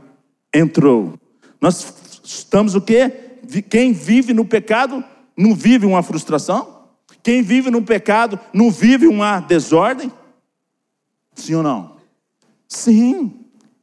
entrou. 0.54 1.14
Nós 1.62 1.94
estamos 2.24 2.74
o 2.74 2.80
quê? 2.80 3.38
Quem 3.70 3.92
vive 3.92 4.34
no 4.34 4.44
pecado 4.44 5.02
não 5.36 5.54
vive 5.54 5.86
uma 5.86 6.02
frustração? 6.02 6.88
Quem 7.22 7.40
vive 7.40 7.70
no 7.70 7.80
pecado 7.82 8.38
não 8.52 8.68
vive 8.68 9.06
uma 9.06 9.38
desordem? 9.38 10.12
Sim 11.36 11.54
ou 11.54 11.62
não? 11.62 11.96
Sim, 12.66 13.32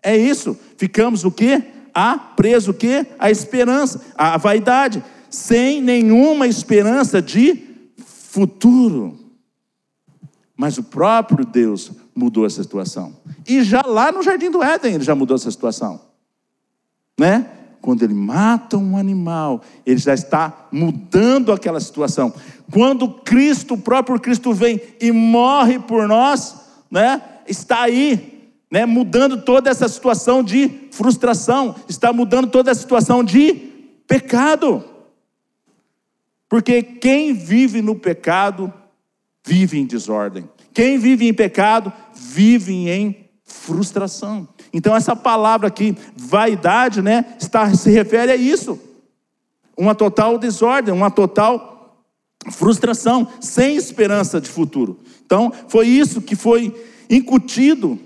é 0.03 0.17
isso. 0.17 0.59
Ficamos 0.77 1.23
o 1.23 1.31
quê? 1.31 1.63
A 1.93 2.17
preso 2.17 2.71
o 2.71 2.73
quê? 2.73 3.07
A 3.17 3.31
esperança, 3.31 4.01
a 4.13 4.37
vaidade, 4.37 5.01
sem 5.29 5.81
nenhuma 5.81 6.47
esperança 6.47 7.21
de 7.21 7.63
futuro. 8.05 9.17
Mas 10.57 10.77
o 10.77 10.83
próprio 10.83 11.45
Deus 11.45 11.91
mudou 12.13 12.45
essa 12.45 12.61
situação. 12.61 13.15
E 13.47 13.63
já 13.63 13.81
lá 13.85 14.11
no 14.11 14.21
jardim 14.21 14.51
do 14.51 14.61
Éden 14.61 14.95
ele 14.95 15.03
já 15.05 15.15
mudou 15.15 15.35
essa 15.35 15.49
situação 15.49 16.09
né? 17.19 17.45
Quando 17.81 18.03
ele 18.03 18.13
mata 18.13 18.77
um 18.77 18.97
animal, 18.97 19.61
ele 19.85 19.99
já 19.99 20.13
está 20.13 20.67
mudando 20.71 21.51
aquela 21.51 21.79
situação. 21.79 22.33
Quando 22.71 23.09
Cristo, 23.09 23.75
o 23.75 23.77
próprio 23.77 24.19
Cristo 24.19 24.53
vem 24.53 24.81
e 24.99 25.11
morre 25.11 25.79
por 25.79 26.07
nós, 26.07 26.55
né? 26.91 27.21
Está 27.47 27.83
aí, 27.83 28.51
né? 28.69 28.85
Mudando 28.85 29.41
toda 29.41 29.69
essa 29.69 29.87
situação 29.87 30.43
de 30.43 30.69
frustração, 30.91 31.75
está 31.87 32.11
mudando 32.11 32.49
toda 32.49 32.71
a 32.71 32.75
situação 32.75 33.23
de 33.23 33.53
pecado. 34.07 34.83
Porque 36.49 36.81
quem 36.81 37.33
vive 37.33 37.81
no 37.81 37.95
pecado 37.95 38.73
vive 39.45 39.79
em 39.79 39.85
desordem. 39.85 40.49
Quem 40.73 40.97
vive 40.97 41.27
em 41.27 41.33
pecado 41.33 41.93
vive 42.13 42.89
em 42.89 43.29
frustração. 43.43 44.47
Então 44.73 44.95
essa 44.95 45.15
palavra 45.15 45.67
aqui, 45.67 45.97
vaidade, 46.15 47.01
né, 47.01 47.35
está, 47.39 47.73
se 47.73 47.89
refere 47.89 48.31
a 48.31 48.35
isso. 48.35 48.79
Uma 49.77 49.95
total 49.95 50.37
desordem, 50.37 50.93
uma 50.93 51.09
total 51.09 51.69
frustração, 52.51 53.27
sem 53.41 53.75
esperança 53.75 54.39
de 54.39 54.49
futuro. 54.49 54.99
Então, 55.25 55.51
foi 55.67 55.87
isso 55.87 56.21
que 56.21 56.35
foi 56.35 56.73
incutido 57.09 57.99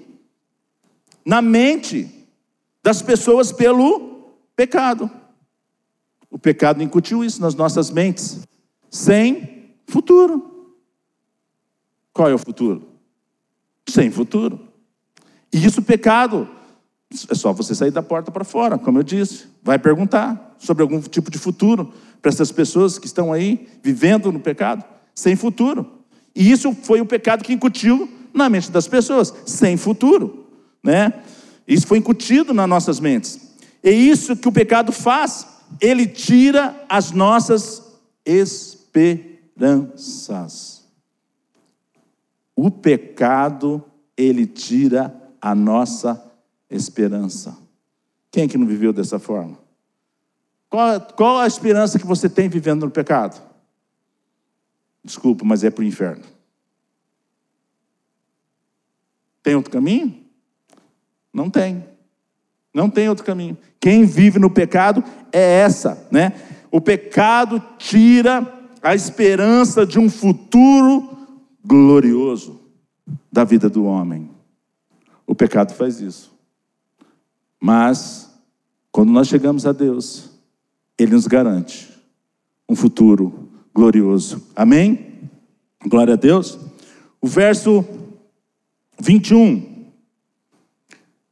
na 1.25 1.41
mente 1.41 2.09
das 2.81 3.01
pessoas 3.01 3.51
pelo 3.51 4.33
pecado. 4.55 5.09
O 6.29 6.39
pecado 6.39 6.81
incutiu 6.81 7.23
isso 7.23 7.41
nas 7.41 7.55
nossas 7.55 7.91
mentes, 7.91 8.41
sem 8.89 9.75
futuro. 9.87 10.73
Qual 12.11 12.29
é 12.29 12.33
o 12.33 12.39
futuro? 12.39 12.87
Sem 13.87 14.09
futuro. 14.09 14.59
E 15.51 15.63
isso, 15.63 15.81
pecado, 15.81 16.49
é 17.29 17.35
só 17.35 17.53
você 17.53 17.75
sair 17.75 17.91
da 17.91 18.01
porta 18.01 18.31
para 18.31 18.43
fora, 18.43 18.77
como 18.77 18.99
eu 18.99 19.03
disse. 19.03 19.45
Vai 19.61 19.77
perguntar 19.77 20.55
sobre 20.57 20.81
algum 20.81 20.99
tipo 21.01 21.29
de 21.29 21.37
futuro 21.37 21.93
para 22.21 22.29
essas 22.29 22.51
pessoas 22.51 22.97
que 22.97 23.05
estão 23.05 23.31
aí 23.31 23.67
vivendo 23.83 24.31
no 24.31 24.39
pecado, 24.39 24.83
sem 25.13 25.35
futuro. 25.35 25.99
E 26.35 26.51
isso 26.51 26.73
foi 26.73 26.99
o 27.01 27.05
pecado 27.05 27.43
que 27.43 27.53
incutiu 27.53 28.09
na 28.33 28.49
mente 28.49 28.71
das 28.71 28.87
pessoas, 28.87 29.33
sem 29.45 29.77
futuro, 29.77 30.47
né? 30.83 31.13
Isso 31.67 31.85
foi 31.85 31.99
incutido 31.99 32.53
nas 32.53 32.67
nossas 32.67 32.99
mentes. 32.99 33.39
É 33.83 33.91
isso 33.91 34.35
que 34.35 34.47
o 34.47 34.51
pecado 34.51 34.91
faz. 34.91 35.45
Ele 35.79 36.07
tira 36.07 36.75
as 36.89 37.11
nossas 37.11 37.83
esperanças. 38.25 39.23
O 42.55 42.71
pecado, 42.71 43.83
ele 44.17 44.45
tira 44.45 45.15
a 45.41 45.53
nossa 45.53 46.09
esperança. 46.09 46.32
Quem 48.31 48.45
é 48.45 48.47
que 48.47 48.57
não 48.57 48.65
viveu 48.65 48.91
dessa 48.91 49.19
forma? 49.19 49.57
Qual, 50.69 50.99
qual 50.99 51.37
a 51.39 51.47
esperança 51.47 51.99
que 51.99 52.05
você 52.05 52.27
tem 52.27 52.49
vivendo 52.49 52.85
no 52.85 52.91
pecado? 52.91 53.39
Desculpa, 55.03 55.45
mas 55.45 55.63
é 55.63 55.69
para 55.69 55.83
o 55.83 55.85
inferno. 55.85 56.23
Tem 59.43 59.55
outro 59.55 59.71
caminho? 59.71 60.23
Não 61.31 61.49
tem. 61.49 61.85
Não 62.73 62.89
tem 62.89 63.07
outro 63.07 63.23
caminho. 63.23 63.57
Quem 63.79 64.05
vive 64.05 64.39
no 64.39 64.49
pecado 64.49 65.03
é 65.31 65.59
essa, 65.59 66.07
né? 66.09 66.33
O 66.71 66.81
pecado 66.81 67.61
tira 67.77 68.51
a 68.81 68.95
esperança 68.95 69.85
de 69.85 69.99
um 69.99 70.09
futuro 70.09 71.15
glorioso 71.63 72.61
da 73.31 73.43
vida 73.43 73.69
do 73.69 73.85
homem. 73.85 74.31
O 75.27 75.35
pecado 75.35 75.73
faz 75.73 76.01
isso. 76.01 76.32
Mas, 77.65 78.29
quando 78.91 79.13
nós 79.13 79.29
chegamos 79.29 79.65
a 79.65 79.71
Deus, 79.71 80.31
Ele 80.99 81.13
nos 81.13 81.27
garante 81.27 81.89
um 82.67 82.75
futuro 82.75 83.51
glorioso. 83.73 84.45
Amém? 84.53 85.29
Glória 85.87 86.15
a 86.15 86.17
Deus. 86.17 86.59
O 87.21 87.27
verso 87.27 87.85
21. 88.99 89.85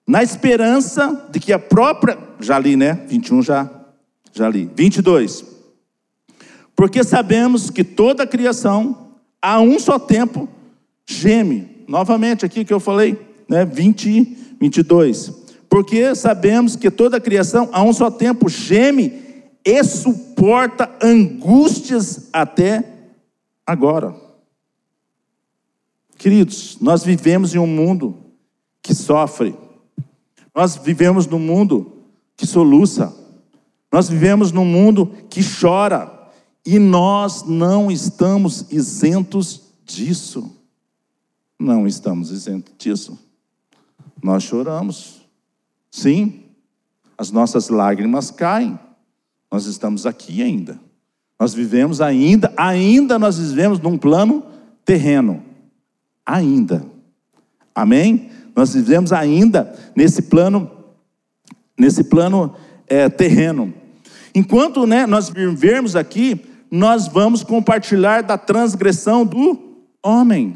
Na 0.08 0.24
esperança 0.24 1.28
de 1.30 1.38
que 1.38 1.52
a 1.52 1.60
própria. 1.60 2.18
Já 2.40 2.58
li, 2.58 2.78
né? 2.78 2.94
21 3.10 3.42
já, 3.42 3.70
já 4.32 4.48
li. 4.48 4.72
22. 4.74 5.44
Porque 6.74 7.04
sabemos 7.04 7.70
que 7.70 7.84
toda 7.84 8.24
a 8.24 8.28
criação, 8.28 9.18
a 9.42 9.60
um 9.60 9.78
só 9.78 10.00
tempo, 10.00 10.48
geme. 11.06 11.84
Novamente 11.90 12.46
aqui 12.46 12.64
que 12.64 12.72
eu 12.72 12.80
falei, 12.80 13.20
né? 13.50 13.66
20, 13.66 14.56
22 14.62 15.41
porque 15.72 16.14
sabemos 16.16 16.76
que 16.76 16.92
toda 16.92 17.16
a 17.16 17.22
criação 17.22 17.70
a 17.72 17.82
um 17.82 17.94
só 17.94 18.12
tempo 18.12 18.50
geme 18.50 19.24
e 19.64 19.82
suporta 19.86 20.94
angústias 21.02 22.28
até 22.34 22.84
agora. 23.66 24.14
Queridos, 26.18 26.78
nós 26.82 27.06
vivemos 27.06 27.56
em 27.56 27.58
um 27.58 27.66
mundo 27.66 28.18
que 28.84 28.94
sofre, 28.94 29.56
nós 30.54 30.76
vivemos 30.76 31.26
num 31.26 31.40
mundo 31.40 32.04
que 32.36 32.46
soluça, 32.46 33.16
nós 33.90 34.10
vivemos 34.10 34.52
num 34.52 34.66
mundo 34.66 35.16
que 35.30 35.40
chora, 35.42 36.30
e 36.66 36.78
nós 36.80 37.44
não 37.44 37.90
estamos 37.90 38.66
isentos 38.70 39.72
disso. 39.86 40.54
Não 41.58 41.88
estamos 41.88 42.30
isentos 42.30 42.74
disso. 42.78 43.18
Nós 44.22 44.44
choramos. 44.44 45.21
Sim, 45.92 46.46
as 47.18 47.30
nossas 47.30 47.68
lágrimas 47.68 48.32
caem. 48.32 48.80
Nós 49.52 49.66
estamos 49.66 50.06
aqui 50.06 50.42
ainda. 50.42 50.80
Nós 51.38 51.54
vivemos 51.54 52.00
ainda, 52.00 52.54
ainda 52.56 53.20
nós 53.20 53.38
vivemos 53.38 53.80
num 53.80 53.98
plano 53.98 54.46
terreno. 54.86 55.44
Ainda. 56.26 56.86
Amém? 57.76 58.30
Nós 58.56 58.74
vivemos 58.74 59.12
ainda 59.12 59.78
nesse 59.96 60.22
plano, 60.22 60.72
nesse 61.78 62.06
plano 62.06 62.56
é, 62.88 63.10
terreno. 63.10 63.74
Enquanto 64.34 64.88
né, 64.88 65.06
nós 65.06 65.30
vivermos 65.30 65.96
aqui, 65.96 66.40
nós 66.70 67.08
vamos 67.08 67.44
compartilhar 67.44 68.24
da 68.24 68.38
transgressão 68.38 69.26
do 69.26 69.82
homem. 70.02 70.56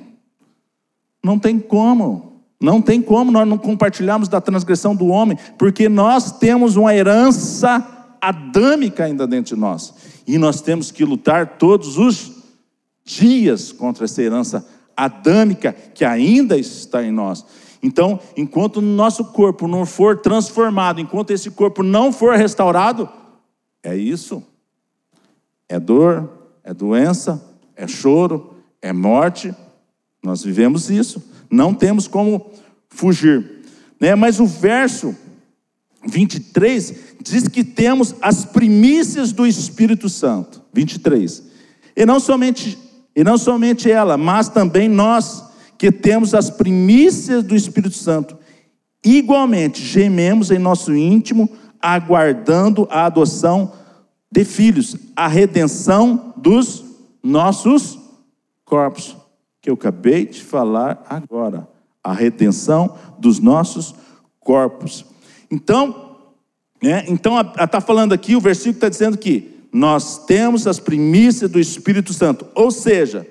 Não 1.21 1.37
tem 1.37 1.59
como. 1.59 2.34
Não 2.59 2.81
tem 2.81 3.01
como 3.01 3.31
nós 3.31 3.47
não 3.47 3.57
compartilharmos 3.57 4.27
da 4.27 4.39
transgressão 4.39 4.95
do 4.95 5.07
homem, 5.07 5.37
porque 5.57 5.89
nós 5.89 6.31
temos 6.31 6.75
uma 6.75 6.95
herança 6.95 7.85
adâmica 8.21 9.03
ainda 9.03 9.27
dentro 9.27 9.55
de 9.55 9.61
nós. 9.61 9.93
E 10.25 10.37
nós 10.37 10.61
temos 10.61 10.91
que 10.91 11.03
lutar 11.03 11.57
todos 11.57 11.97
os 11.97 12.31
dias 13.03 13.71
contra 13.71 14.05
essa 14.05 14.21
herança 14.21 14.67
adâmica 14.95 15.73
que 15.73 16.03
ainda 16.03 16.57
está 16.57 17.03
em 17.03 17.11
nós. 17.11 17.45
Então, 17.83 18.19
enquanto 18.35 18.77
o 18.77 18.81
nosso 18.81 19.25
corpo 19.25 19.67
não 19.67 19.85
for 19.85 20.17
transformado, 20.17 20.99
enquanto 20.99 21.31
esse 21.31 21.51
corpo 21.51 21.83
não 21.83 22.11
for 22.11 22.35
restaurado, 22.35 23.07
é 23.83 23.95
isso. 23.95 24.41
É 25.69 25.79
dor, 25.79 26.27
é 26.63 26.73
doença, 26.73 27.43
é 27.75 27.87
choro, 27.87 28.55
é 28.81 28.91
morte. 28.91 29.53
Nós 30.23 30.43
vivemos 30.43 30.89
isso. 30.89 31.21
Não 31.49 31.73
temos 31.73 32.07
como 32.07 32.51
fugir. 32.89 33.61
Né? 33.99 34.15
Mas 34.15 34.39
o 34.39 34.45
verso 34.45 35.15
23 36.07 36.93
diz 37.21 37.47
que 37.47 37.63
temos 37.63 38.15
as 38.21 38.45
primícias 38.45 39.31
do 39.31 39.45
Espírito 39.45 40.09
Santo. 40.09 40.61
23. 40.73 41.43
E 41.95 42.05
não 42.05 42.19
somente 42.19 42.77
e 43.15 43.23
não 43.23 43.37
somente 43.37 43.89
ela, 43.89 44.17
mas 44.17 44.49
também 44.49 44.89
nós 44.89 45.41
que 45.77 45.89
temos 45.89 46.33
as 46.33 46.49
primícias 46.49 47.43
do 47.43 47.55
Espírito 47.55 47.95
Santo. 47.95 48.37
Igualmente 49.05 49.81
gememos 49.81 50.51
em 50.51 50.59
nosso 50.59 50.93
íntimo, 50.93 51.49
aguardando 51.81 52.85
a 52.91 53.05
adoção 53.05 53.71
de 54.29 54.43
filhos, 54.43 54.97
a 55.15 55.29
redenção 55.29 56.33
dos 56.35 56.83
nossos 57.23 57.97
corpos 58.65 59.15
que 59.65 59.69
eu 59.71 59.73
acabei 59.73 60.27
de 60.27 60.43
falar 60.43 61.03
agora, 61.09 61.67
a 62.03 62.13
redenção 62.13 62.95
dos 63.17 63.39
nossos 63.39 63.95
corpos. 64.39 65.03
Então, 65.49 66.19
né, 66.79 67.03
então 67.07 67.33
está 67.41 67.81
falando 67.81 68.13
aqui, 68.13 68.35
o 68.35 68.39
versículo 68.39 68.75
está 68.75 68.89
dizendo 68.89 69.17
que 69.17 69.65
nós 69.73 70.23
temos 70.27 70.67
as 70.67 70.79
primícias 70.79 71.49
do 71.49 71.59
Espírito 71.59 72.13
Santo, 72.13 72.45
ou 72.53 72.69
seja, 72.69 73.27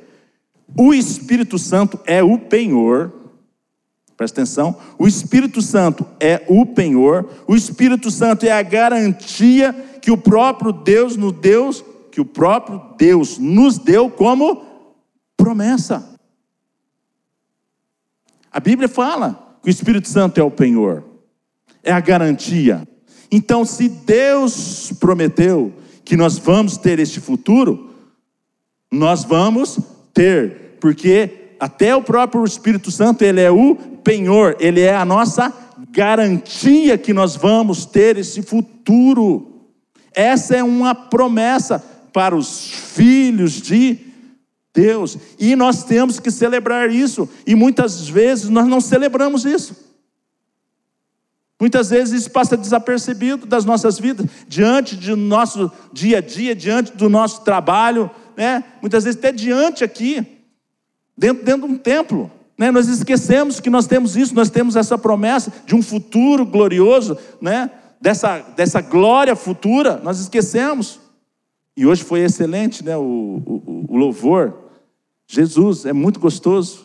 o 0.77 0.92
Espírito 0.92 1.57
Santo 1.57 2.01
é 2.05 2.20
o 2.20 2.37
penhor, 2.37 3.12
presta 4.16 4.40
atenção, 4.40 4.77
o 4.99 5.07
Espírito 5.07 5.62
Santo 5.62 6.05
é 6.18 6.44
o 6.49 6.66
penhor, 6.66 7.31
o 7.47 7.55
Espírito 7.55 8.11
Santo 8.11 8.44
é 8.44 8.51
a 8.51 8.61
garantia 8.61 9.73
que 10.03 10.11
o 10.11 10.18
próprio 10.18 10.73
Deus 10.73 11.16
nos 11.16 11.33
deu, 11.35 11.70
que 12.11 12.20
o 12.20 12.25
próprio 12.25 12.83
Deus 12.99 13.38
nos 13.38 13.79
deu 13.79 14.11
como 14.11 14.64
promessa. 15.37 16.13
A 18.55 18.61
Bíblia 18.61 18.88
fala 18.88 19.59
que 19.61 19.69
o 19.69 19.71
Espírito 19.71 20.09
Santo 20.09 20.38
é 20.38 20.45
o 20.45 20.51
penhor, 20.51 21.03
é 21.83 21.90
a 21.90 21.99
garantia. 21.99 22.87
Então, 23.29 23.64
se 23.64 23.88
Deus 23.88 24.93
prometeu 25.01 25.73
que 26.05 26.17
nós 26.17 26.38
vamos 26.38 26.77
ter 26.77 27.01
este 27.01 27.19
futuro, 27.19 27.90
nós 28.93 29.25
vamos 29.25 29.77
ter, 30.12 30.77
porque 30.81 31.57
até 31.59 31.97
o 31.97 32.03
próprio 32.03 32.45
Espírito 32.45 32.93
Santo, 32.93 33.23
ele 33.23 33.40
é 33.40 33.51
o 33.51 33.75
penhor, 33.75 34.57
ele 34.61 34.83
é 34.83 34.95
a 34.95 35.05
nossa 35.05 35.53
garantia 35.90 36.97
que 36.97 37.12
nós 37.12 37.35
vamos 37.35 37.85
ter 37.85 38.17
esse 38.17 38.40
futuro. 38.40 39.67
Essa 40.14 40.59
é 40.59 40.62
uma 40.62 40.95
promessa 40.95 41.83
para 42.12 42.37
os 42.37 42.71
filhos 42.71 43.61
de 43.61 43.99
Deus. 44.75 45.17
E 45.39 45.55
nós 45.55 45.85
temos 45.85 46.19
que 46.19 46.31
celebrar 46.31 46.91
isso. 46.91 47.29
E 47.47 47.55
muitas 47.55 48.09
vezes 48.09 48.49
nós 48.49 48.67
não 48.67 48.81
celebramos 48.81 49.45
isso. 49.45 49.85
Muitas 51.61 51.91
vezes 51.91 52.23
isso 52.23 52.31
passa 52.31 52.57
desapercebido 52.57 53.47
das 53.47 53.65
nossas 53.65 53.99
vidas, 53.99 54.27
diante 54.49 54.97
do 54.97 55.17
nosso 55.17 55.71
dia 55.93 56.19
a 56.19 56.21
dia, 56.21 56.55
diante 56.55 56.93
do 56.93 57.09
nosso 57.09 57.43
trabalho, 57.43 58.11
né, 58.37 58.65
muitas 58.83 59.05
vezes 59.05 59.19
até 59.19 59.31
diante 59.31 59.85
aqui, 59.85 60.27
dentro, 61.17 61.45
dentro 61.45 61.69
de 61.69 61.75
um 61.75 61.79
templo. 61.79 62.31
Né? 62.59 62.71
Nós 62.73 62.89
esquecemos 62.89 63.61
que 63.61 63.71
nós 63.71 63.87
temos 63.87 64.17
isso, 64.17 64.35
nós 64.35 64.51
temos 64.51 64.75
essa 64.75 64.99
promessa 64.99 65.53
de 65.65 65.77
um 65.77 65.83
futuro 65.83 66.45
glorioso, 66.45 67.17
né? 67.41 67.71
dessa, 68.01 68.41
dessa 68.57 68.81
glória 68.81 69.37
futura, 69.37 70.01
nós 70.03 70.19
esquecemos. 70.19 70.99
E 71.77 71.87
hoje 71.87 72.03
foi 72.03 72.21
excelente 72.21 72.85
né? 72.85 72.97
o, 72.97 73.01
o, 73.01 73.87
o 73.89 73.97
louvor. 73.97 74.63
Jesus 75.27 75.87
é 75.87 75.93
muito 75.93 76.21
gostoso, 76.21 76.85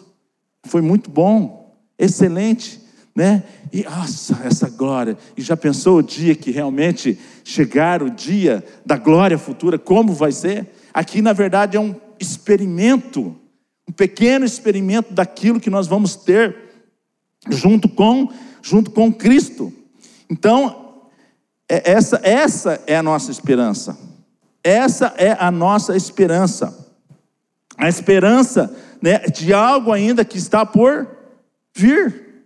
foi 0.66 0.82
muito 0.82 1.10
bom, 1.10 1.76
excelente. 1.98 2.80
Né? 3.16 3.44
E 3.74 3.84
nossa, 3.84 4.40
essa 4.46 4.70
glória. 4.70 5.18
E 5.36 5.42
já 5.42 5.58
pensou 5.58 5.98
o 5.98 6.04
dia 6.04 6.36
que 6.36 6.52
realmente 6.52 7.20
chegar 7.44 8.02
o 8.02 8.10
dia 8.10 8.64
da 8.86 8.98
glória 8.98 9.38
futura, 9.38 9.78
como 9.78 10.14
vai 10.14 10.32
ser? 10.32 10.68
Aqui, 10.94 11.22
na 11.22 11.34
verdade, 11.34 11.76
é 11.76 11.80
um 11.80 11.96
experimento 12.20 13.36
um 13.90 13.92
pequeno 13.92 14.46
experimento 14.46 15.12
daquilo 15.16 15.60
que 15.60 15.70
nós 15.70 15.88
vamos 15.88 16.16
ter 16.16 16.56
junto 17.50 17.90
com 17.90 18.30
junto 18.62 18.92
com 18.92 19.12
Cristo. 19.12 19.74
Então, 20.30 21.08
é, 21.68 21.92
essa 21.92 22.20
essa 22.22 22.84
é 22.86 22.96
a 22.96 23.02
nossa 23.02 23.32
esperança. 23.32 23.98
Essa 24.64 25.14
é 25.18 25.36
a 25.40 25.50
nossa 25.50 25.98
esperança. 25.98 26.89
A 27.80 27.88
esperança 27.88 28.76
né, 29.02 29.20
de 29.20 29.54
algo 29.54 29.94
ainda 29.94 30.26
que 30.26 30.38
está 30.38 30.66
por 30.66 31.08
vir. 31.74 32.44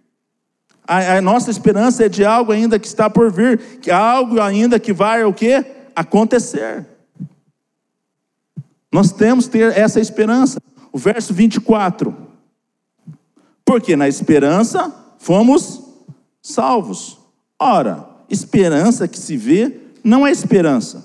A, 0.87 1.17
a, 1.17 1.21
nossa 1.21 1.49
esperança 1.49 2.05
é 2.05 2.09
de 2.09 2.23
algo 2.23 2.51
ainda 2.51 2.77
que 2.77 2.85
está 2.85 3.09
por 3.09 3.31
vir, 3.31 3.57
que 3.81 3.89
algo 3.89 4.39
ainda 4.39 4.79
que 4.79 4.93
vai 4.93 5.23
o 5.23 5.33
que 5.33 5.65
acontecer. 5.95 6.85
Nós 8.91 9.11
temos 9.11 9.47
que 9.47 9.53
ter 9.53 9.75
essa 9.75 9.99
esperança 9.99 10.61
o 10.91 10.99
verso 10.99 11.33
24. 11.33 12.15
Porque 13.65 13.95
na 13.95 14.07
esperança 14.07 14.93
fomos 15.17 15.81
salvos. 16.39 17.17
Ora, 17.57 18.07
esperança 18.29 19.07
que 19.07 19.17
se 19.17 19.35
vê 19.35 19.79
não 20.03 20.27
é 20.27 20.31
esperança, 20.31 21.03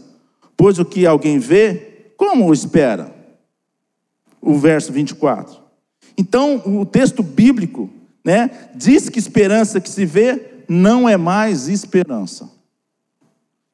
pois 0.57 0.79
o 0.79 0.85
que 0.85 1.07
alguém 1.07 1.39
vê, 1.39 2.13
como 2.17 2.47
o 2.47 2.53
espera? 2.53 3.18
O 4.49 4.59
verso 4.59 4.91
24. 4.91 5.61
Então, 6.17 6.63
o 6.65 6.87
texto 6.87 7.23
bíblico, 7.23 7.91
né, 8.25 8.71
diz 8.75 9.11
que 9.11 9.19
esperança 9.19 9.79
que 9.79 9.91
se 9.91 10.07
vê 10.07 10.65
não 10.67 11.07
é 11.07 11.19
mais 11.19 11.69
esperança. 11.69 12.51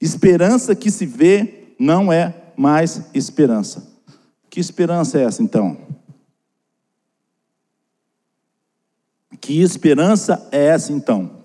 Esperança 0.00 0.74
que 0.74 0.90
se 0.90 1.06
vê 1.06 1.74
não 1.78 2.12
é 2.12 2.34
mais 2.56 3.02
esperança. 3.14 3.86
Que 4.50 4.58
esperança 4.58 5.16
é 5.18 5.22
essa 5.22 5.44
então? 5.44 5.78
Que 9.40 9.62
esperança 9.62 10.48
é 10.50 10.66
essa 10.66 10.92
então? 10.92 11.44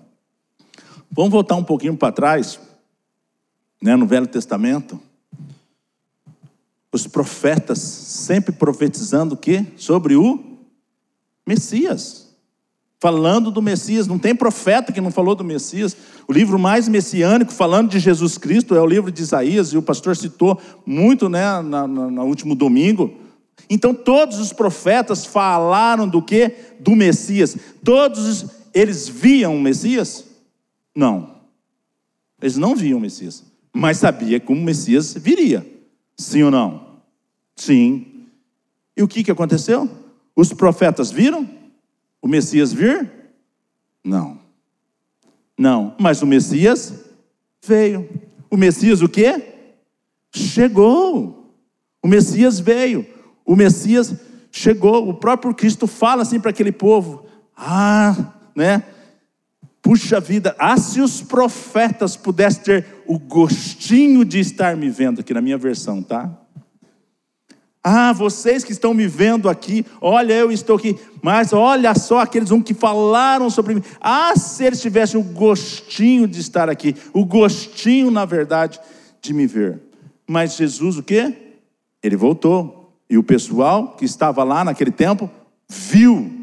Vamos 1.08 1.30
voltar 1.30 1.54
um 1.54 1.64
pouquinho 1.64 1.96
para 1.96 2.12
trás, 2.12 2.58
né, 3.80 3.94
no 3.94 4.08
Velho 4.08 4.26
Testamento. 4.26 5.00
Os 6.92 7.06
profetas 7.06 7.78
sempre 7.78 8.52
profetizando 8.52 9.34
o 9.34 9.38
quê? 9.38 9.64
Sobre 9.76 10.16
o 10.16 10.58
Messias. 11.46 12.30
Falando 12.98 13.50
do 13.50 13.62
Messias, 13.62 14.06
não 14.06 14.18
tem 14.18 14.34
profeta 14.34 14.92
que 14.92 15.00
não 15.00 15.10
falou 15.10 15.34
do 15.34 15.42
Messias. 15.42 15.96
O 16.28 16.32
livro 16.32 16.58
mais 16.58 16.86
messiânico, 16.86 17.52
falando 17.52 17.88
de 17.88 17.98
Jesus 17.98 18.36
Cristo, 18.36 18.74
é 18.74 18.80
o 18.80 18.86
livro 18.86 19.10
de 19.10 19.22
Isaías, 19.22 19.72
e 19.72 19.78
o 19.78 19.82
pastor 19.82 20.16
citou 20.16 20.60
muito 20.84 21.28
né, 21.28 21.62
no 21.62 22.24
último 22.24 22.54
domingo. 22.54 23.14
Então 23.70 23.94
todos 23.94 24.38
os 24.38 24.52
profetas 24.52 25.24
falaram 25.24 26.06
do 26.06 26.20
que? 26.20 26.52
Do 26.78 26.94
Messias. 26.94 27.56
Todos 27.82 28.46
eles 28.74 29.08
viam 29.08 29.56
o 29.56 29.60
Messias? 29.60 30.24
Não. 30.94 31.36
Eles 32.40 32.56
não 32.56 32.74
viam 32.74 32.98
o 32.98 33.00
Messias, 33.00 33.44
mas 33.72 33.98
sabia 33.98 34.40
que 34.40 34.52
o 34.52 34.54
Messias 34.54 35.14
viria. 35.14 35.66
Sim 36.20 36.44
ou 36.44 36.50
não? 36.50 37.00
Sim. 37.56 38.26
E 38.96 39.02
o 39.02 39.08
que, 39.08 39.24
que 39.24 39.30
aconteceu? 39.30 39.88
Os 40.34 40.52
profetas 40.52 41.10
viram 41.10 41.48
o 42.20 42.28
Messias 42.28 42.72
vir? 42.72 43.10
Não. 44.04 44.38
Não, 45.58 45.94
mas 45.98 46.22
o 46.22 46.26
Messias 46.26 46.94
veio. 47.64 48.08
O 48.50 48.56
Messias 48.56 49.02
o 49.02 49.08
quê? 49.08 49.54
Chegou. 50.32 51.54
O 52.02 52.08
Messias 52.08 52.58
veio 52.58 53.06
o 53.50 53.56
Messias 53.56 54.14
chegou, 54.52 55.08
o 55.08 55.14
próprio 55.14 55.52
Cristo 55.52 55.88
fala 55.88 56.22
assim 56.22 56.38
para 56.38 56.50
aquele 56.50 56.70
povo: 56.70 57.26
ah, 57.56 58.14
né? 58.54 58.84
Puxa 59.82 60.20
vida, 60.20 60.54
ah, 60.58 60.76
se 60.76 61.00
os 61.00 61.22
profetas 61.22 62.16
pudessem 62.16 62.62
ter 62.62 62.86
o 63.06 63.18
gostinho 63.18 64.24
de 64.24 64.38
estar 64.38 64.76
me 64.76 64.90
vendo, 64.90 65.20
aqui 65.20 65.32
na 65.32 65.40
minha 65.40 65.56
versão, 65.56 66.02
tá? 66.02 66.30
Ah, 67.82 68.12
vocês 68.12 68.62
que 68.62 68.72
estão 68.72 68.92
me 68.92 69.06
vendo 69.06 69.48
aqui, 69.48 69.86
olha, 70.02 70.34
eu 70.34 70.52
estou 70.52 70.76
aqui, 70.76 70.98
mas 71.22 71.54
olha 71.54 71.94
só 71.94 72.20
aqueles 72.20 72.50
um 72.50 72.60
que 72.60 72.74
falaram 72.74 73.48
sobre 73.48 73.74
mim. 73.74 73.82
Ah, 73.98 74.36
se 74.36 74.64
eles 74.64 74.82
tivessem 74.82 75.18
o 75.18 75.24
gostinho 75.24 76.28
de 76.28 76.40
estar 76.40 76.68
aqui, 76.68 76.94
o 77.14 77.24
gostinho, 77.24 78.10
na 78.10 78.26
verdade, 78.26 78.78
de 79.22 79.32
me 79.32 79.46
ver. 79.46 79.80
Mas 80.28 80.56
Jesus, 80.56 80.98
o 80.98 81.02
que? 81.02 81.34
Ele 82.02 82.16
voltou. 82.16 82.94
E 83.08 83.16
o 83.16 83.22
pessoal 83.22 83.96
que 83.96 84.04
estava 84.04 84.44
lá 84.44 84.62
naquele 84.62 84.90
tempo 84.90 85.30
viu. 85.68 86.39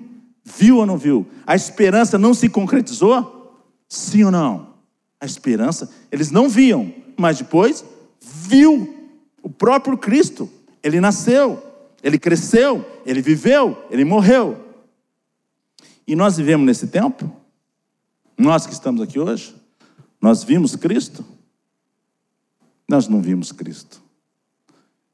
Viu 0.57 0.77
ou 0.77 0.85
não 0.85 0.97
viu? 0.97 1.27
A 1.45 1.55
esperança 1.55 2.17
não 2.17 2.33
se 2.33 2.49
concretizou? 2.49 3.61
Sim 3.87 4.23
ou 4.23 4.31
não? 4.31 4.73
A 5.21 5.25
esperança, 5.25 5.89
eles 6.11 6.31
não 6.31 6.49
viam, 6.49 6.91
mas 7.15 7.37
depois 7.37 7.85
viu 8.19 9.11
o 9.43 9.49
próprio 9.49 9.97
Cristo. 9.97 10.49
Ele 10.81 10.99
nasceu, 10.99 11.61
ele 12.01 12.17
cresceu, 12.17 12.83
ele 13.05 13.21
viveu, 13.21 13.77
ele 13.91 14.03
morreu. 14.03 14.57
E 16.07 16.15
nós 16.15 16.37
vivemos 16.37 16.65
nesse 16.65 16.87
tempo? 16.87 17.31
Nós 18.35 18.65
que 18.65 18.73
estamos 18.73 19.01
aqui 19.01 19.19
hoje? 19.19 19.55
Nós 20.19 20.43
vimos 20.43 20.75
Cristo? 20.75 21.23
Nós 22.89 23.07
não 23.07 23.21
vimos 23.21 23.51
Cristo. 23.51 24.01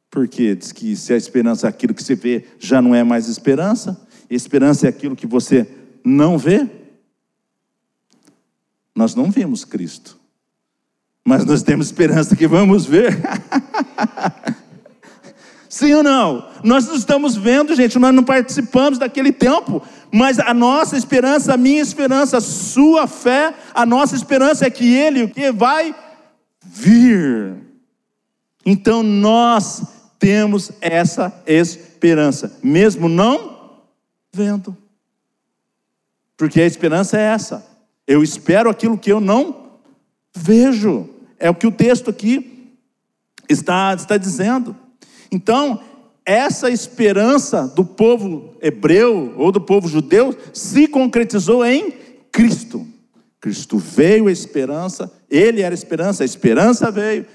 Porque 0.10 0.56
diz 0.56 0.72
que 0.72 0.96
se 0.96 1.12
a 1.12 1.18
esperança 1.18 1.68
é 1.68 1.70
aquilo 1.70 1.94
que 1.94 2.04
você 2.04 2.16
vê, 2.16 2.46
já 2.60 2.82
não 2.82 2.96
é 2.96 3.04
mais 3.04 3.28
esperança. 3.28 4.00
Esperança 4.36 4.88
é 4.88 4.90
aquilo 4.90 5.16
que 5.16 5.28
você 5.28 5.68
não 6.04 6.38
vê. 6.38 6.68
Nós 8.96 9.16
não 9.16 9.32
vimos 9.32 9.64
Cristo. 9.64 10.18
Mas 11.26 11.46
nós 11.46 11.64
temos 11.64 11.88
esperança 11.88 12.36
que 12.36 12.48
vamos 12.48 12.86
ver. 12.86 13.18
Sim 15.70 15.94
ou 15.94 16.04
não? 16.04 16.48
Nós 16.64 16.86
não 16.86 16.96
estamos 16.96 17.36
vendo, 17.36 17.76
gente, 17.76 17.98
nós 17.98 18.14
não 18.14 18.24
participamos 18.24 19.00
daquele 19.00 19.32
tempo, 19.32 19.82
mas 20.12 20.38
a 20.38 20.54
nossa 20.54 20.96
esperança, 20.96 21.54
a 21.54 21.58
minha 21.58 21.82
esperança, 21.82 22.38
a 22.38 22.42
sua 22.42 23.08
fé, 23.08 23.56
a 23.74 23.84
nossa 23.86 24.16
esperança 24.16 24.68
é 24.68 24.70
que 24.70 24.94
Ele 24.94 25.24
o 25.24 25.30
que 25.30 25.52
vai 25.52 25.96
vir. 26.64 27.56
Então 28.64 29.02
nós 29.02 29.82
temos 30.20 30.72
essa 30.80 31.34
esperança, 31.48 32.56
mesmo 32.62 33.10
não 33.10 33.53
vendo. 34.34 34.76
Porque 36.36 36.60
a 36.60 36.66
esperança 36.66 37.18
é 37.18 37.22
essa. 37.22 37.66
Eu 38.08 38.24
espero 38.24 38.70
aquilo 38.70 38.98
que 38.98 39.12
eu 39.12 39.20
não 39.20 39.80
vejo. 40.36 41.10
É 41.40 41.50
o 41.50 41.56
que 41.56 41.68
o 41.68 41.72
texto 41.72 42.10
aqui 42.10 42.74
está, 43.48 43.94
está 43.94 44.18
dizendo. 44.18 44.76
Então, 45.32 45.82
essa 46.26 46.70
esperança 46.70 47.68
do 47.68 47.86
povo 47.86 48.56
hebreu 48.62 49.34
ou 49.38 49.52
do 49.52 49.62
povo 49.62 49.88
judeu 49.88 50.36
se 50.54 50.88
concretizou 50.88 51.66
em 51.66 51.92
Cristo. 52.32 52.88
Cristo 53.40 53.78
veio 53.78 54.28
a 54.28 54.32
esperança, 54.32 55.12
ele 55.30 55.62
era 55.62 55.74
a 55.74 55.78
esperança, 55.78 56.24
a 56.24 56.26
esperança 56.26 56.90
veio, 56.90 57.26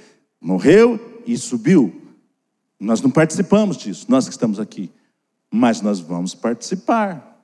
morreu 0.40 1.22
e 1.26 1.36
subiu 1.36 2.08
nós 2.80 3.02
não 3.02 3.10
participamos 3.10 3.76
disso, 3.76 4.06
nós 4.08 4.26
que 4.26 4.32
estamos 4.32 4.60
aqui. 4.60 4.90
Mas 5.50 5.80
nós 5.80 6.00
vamos 6.00 6.34
participar. 6.34 7.42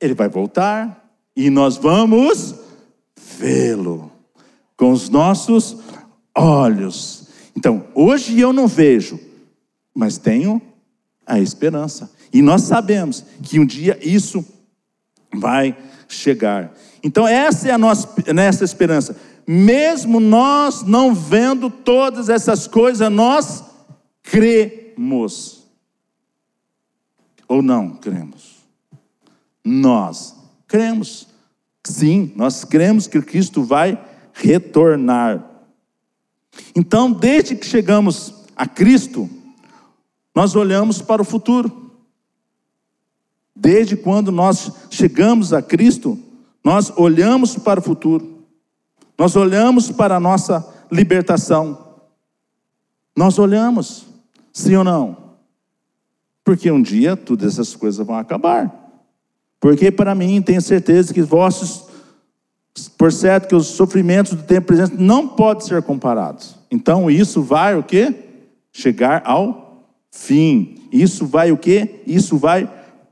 Ele 0.00 0.14
vai 0.14 0.28
voltar 0.28 1.08
e 1.34 1.50
nós 1.50 1.76
vamos 1.76 2.54
vê-lo 3.38 4.10
com 4.76 4.92
os 4.92 5.08
nossos 5.08 5.76
olhos. 6.36 7.28
Então, 7.56 7.86
hoje 7.94 8.38
eu 8.38 8.52
não 8.52 8.68
vejo, 8.68 9.18
mas 9.94 10.18
tenho 10.18 10.62
a 11.26 11.40
esperança. 11.40 12.10
E 12.32 12.40
nós 12.40 12.62
sabemos 12.62 13.24
que 13.42 13.58
um 13.58 13.66
dia 13.66 13.98
isso 14.00 14.44
vai 15.34 15.76
chegar. 16.08 16.72
Então, 17.02 17.26
essa 17.26 17.68
é 17.68 17.72
a 17.72 17.78
nossa 17.78 18.08
nessa 18.32 18.64
esperança. 18.64 19.16
Mesmo 19.46 20.20
nós 20.20 20.82
não 20.82 21.14
vendo 21.14 21.70
todas 21.70 22.28
essas 22.28 22.66
coisas, 22.66 23.10
nós 23.10 23.64
cremos. 24.22 25.57
Ou 27.48 27.62
não 27.62 27.90
cremos? 27.96 28.58
Nós 29.64 30.36
cremos. 30.66 31.26
Sim, 31.82 32.32
nós 32.36 32.64
cremos 32.64 33.06
que 33.06 33.22
Cristo 33.22 33.64
vai 33.64 33.98
retornar. 34.34 35.42
Então, 36.76 37.10
desde 37.10 37.56
que 37.56 37.66
chegamos 37.66 38.34
a 38.54 38.66
Cristo, 38.66 39.28
nós 40.34 40.54
olhamos 40.54 41.00
para 41.00 41.22
o 41.22 41.24
futuro. 41.24 41.90
Desde 43.56 43.96
quando 43.96 44.30
nós 44.30 44.70
chegamos 44.90 45.52
a 45.52 45.62
Cristo, 45.62 46.18
nós 46.62 46.92
olhamos 46.96 47.56
para 47.56 47.80
o 47.80 47.82
futuro. 47.82 48.44
Nós 49.18 49.34
olhamos 49.34 49.90
para 49.90 50.16
a 50.16 50.20
nossa 50.20 50.64
libertação. 50.92 51.86
Nós 53.16 53.38
olhamos, 53.38 54.06
sim 54.52 54.76
ou 54.76 54.84
não? 54.84 55.27
Porque 56.48 56.70
um 56.70 56.80
dia 56.80 57.14
todas 57.14 57.52
essas 57.52 57.76
coisas 57.76 58.06
vão 58.06 58.16
acabar. 58.16 58.74
Porque 59.60 59.92
para 59.92 60.14
mim, 60.14 60.40
tenho 60.40 60.62
certeza 60.62 61.12
que 61.12 61.20
vossos, 61.20 61.84
por 62.96 63.12
certo 63.12 63.48
que 63.48 63.54
os 63.54 63.66
sofrimentos 63.66 64.32
do 64.32 64.42
tempo 64.42 64.68
presente 64.68 64.94
não 64.98 65.28
podem 65.28 65.66
ser 65.66 65.82
comparados. 65.82 66.56
Então 66.70 67.10
isso 67.10 67.42
vai 67.42 67.76
o 67.76 67.82
quê? 67.82 68.14
Chegar 68.72 69.20
ao 69.26 69.92
fim. 70.10 70.88
Isso 70.90 71.26
vai 71.26 71.52
o 71.52 71.58
quê? 71.58 72.00
Isso 72.06 72.38
vai 72.38 72.66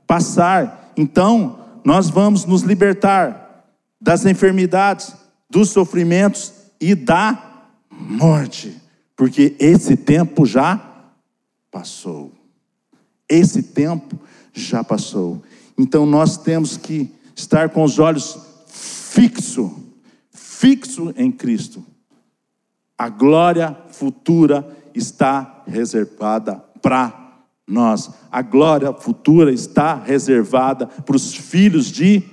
passar. 0.07 0.91
Então, 0.97 1.59
nós 1.85 2.09
vamos 2.09 2.43
nos 2.43 2.63
libertar 2.63 3.67
das 4.01 4.25
enfermidades, 4.25 5.13
dos 5.47 5.69
sofrimentos 5.69 6.51
e 6.81 6.95
da 6.95 7.67
morte. 7.91 8.81
Porque 9.15 9.55
esse 9.59 9.95
tempo 9.95 10.43
já 10.43 10.81
passou. 11.69 12.36
Esse 13.29 13.61
tempo 13.61 14.19
já 14.53 14.83
passou. 14.83 15.41
Então 15.77 16.05
nós 16.05 16.37
temos 16.37 16.77
que 16.77 17.11
estar 17.35 17.69
com 17.69 17.83
os 17.83 17.99
olhos 17.99 18.37
fixo, 18.67 19.75
fixo 20.31 21.13
em 21.15 21.31
Cristo. 21.31 21.85
A 22.97 23.09
glória 23.09 23.77
futura 23.91 24.67
está 24.93 25.63
reservada 25.67 26.55
para 26.81 27.27
nós. 27.67 28.09
A 28.31 28.41
glória 28.41 28.91
futura 28.93 29.51
está 29.51 29.95
reservada 29.95 30.87
para 30.87 31.15
os 31.15 31.35
filhos 31.35 31.91
de 31.91 32.23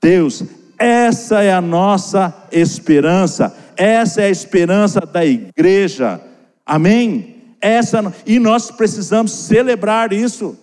Deus. 0.00 0.42
Essa 0.76 1.42
é 1.42 1.52
a 1.52 1.60
nossa 1.60 2.48
esperança. 2.50 3.56
Essa 3.76 4.22
é 4.22 4.24
a 4.26 4.30
esperança 4.30 5.00
da 5.00 5.24
igreja. 5.24 6.20
Amém? 6.66 7.31
Essa 7.62 8.12
e 8.26 8.40
nós 8.40 8.72
precisamos 8.72 9.30
celebrar 9.30 10.12
isso. 10.12 10.58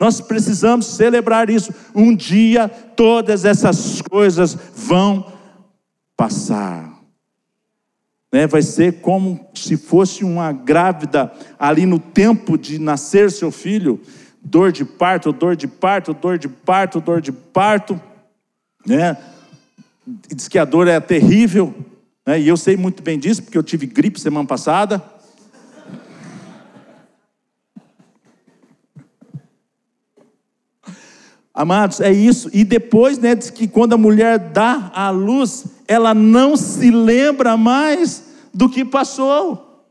Nós 0.00 0.20
precisamos 0.20 0.86
celebrar 0.86 1.48
isso. 1.48 1.72
Um 1.94 2.14
dia 2.14 2.68
todas 2.68 3.44
essas 3.44 4.02
coisas 4.02 4.58
vão 4.74 5.32
passar. 6.16 6.98
Né? 8.32 8.46
Vai 8.46 8.62
ser 8.62 9.00
como 9.00 9.48
se 9.54 9.76
fosse 9.76 10.24
uma 10.24 10.50
grávida 10.52 11.30
ali 11.58 11.86
no 11.86 11.98
tempo 11.98 12.58
de 12.58 12.78
nascer 12.78 13.30
seu 13.30 13.52
filho, 13.52 14.00
dor 14.42 14.72
de 14.72 14.84
parto, 14.84 15.32
dor 15.32 15.54
de 15.54 15.68
parto, 15.68 16.12
dor 16.14 16.36
de 16.36 16.48
parto, 16.48 17.00
dor 17.00 17.20
de 17.20 17.30
parto, 17.30 18.00
né? 18.86 19.16
Diz 20.34 20.48
que 20.48 20.58
a 20.58 20.64
dor 20.64 20.88
é 20.88 20.98
terrível, 20.98 21.74
né? 22.26 22.40
E 22.40 22.48
eu 22.48 22.56
sei 22.56 22.76
muito 22.76 23.02
bem 23.02 23.18
disso 23.18 23.42
porque 23.42 23.58
eu 23.58 23.62
tive 23.62 23.86
gripe 23.86 24.20
semana 24.20 24.46
passada. 24.46 25.02
Amados, 31.52 32.00
é 32.00 32.12
isso. 32.12 32.48
E 32.52 32.64
depois, 32.64 33.18
né, 33.18 33.34
diz 33.34 33.50
que 33.50 33.66
quando 33.66 33.94
a 33.94 33.98
mulher 33.98 34.38
dá 34.38 34.90
a 34.94 35.10
luz, 35.10 35.64
ela 35.86 36.14
não 36.14 36.56
se 36.56 36.90
lembra 36.90 37.56
mais 37.56 38.24
do 38.54 38.68
que 38.68 38.84
passou. 38.84 39.84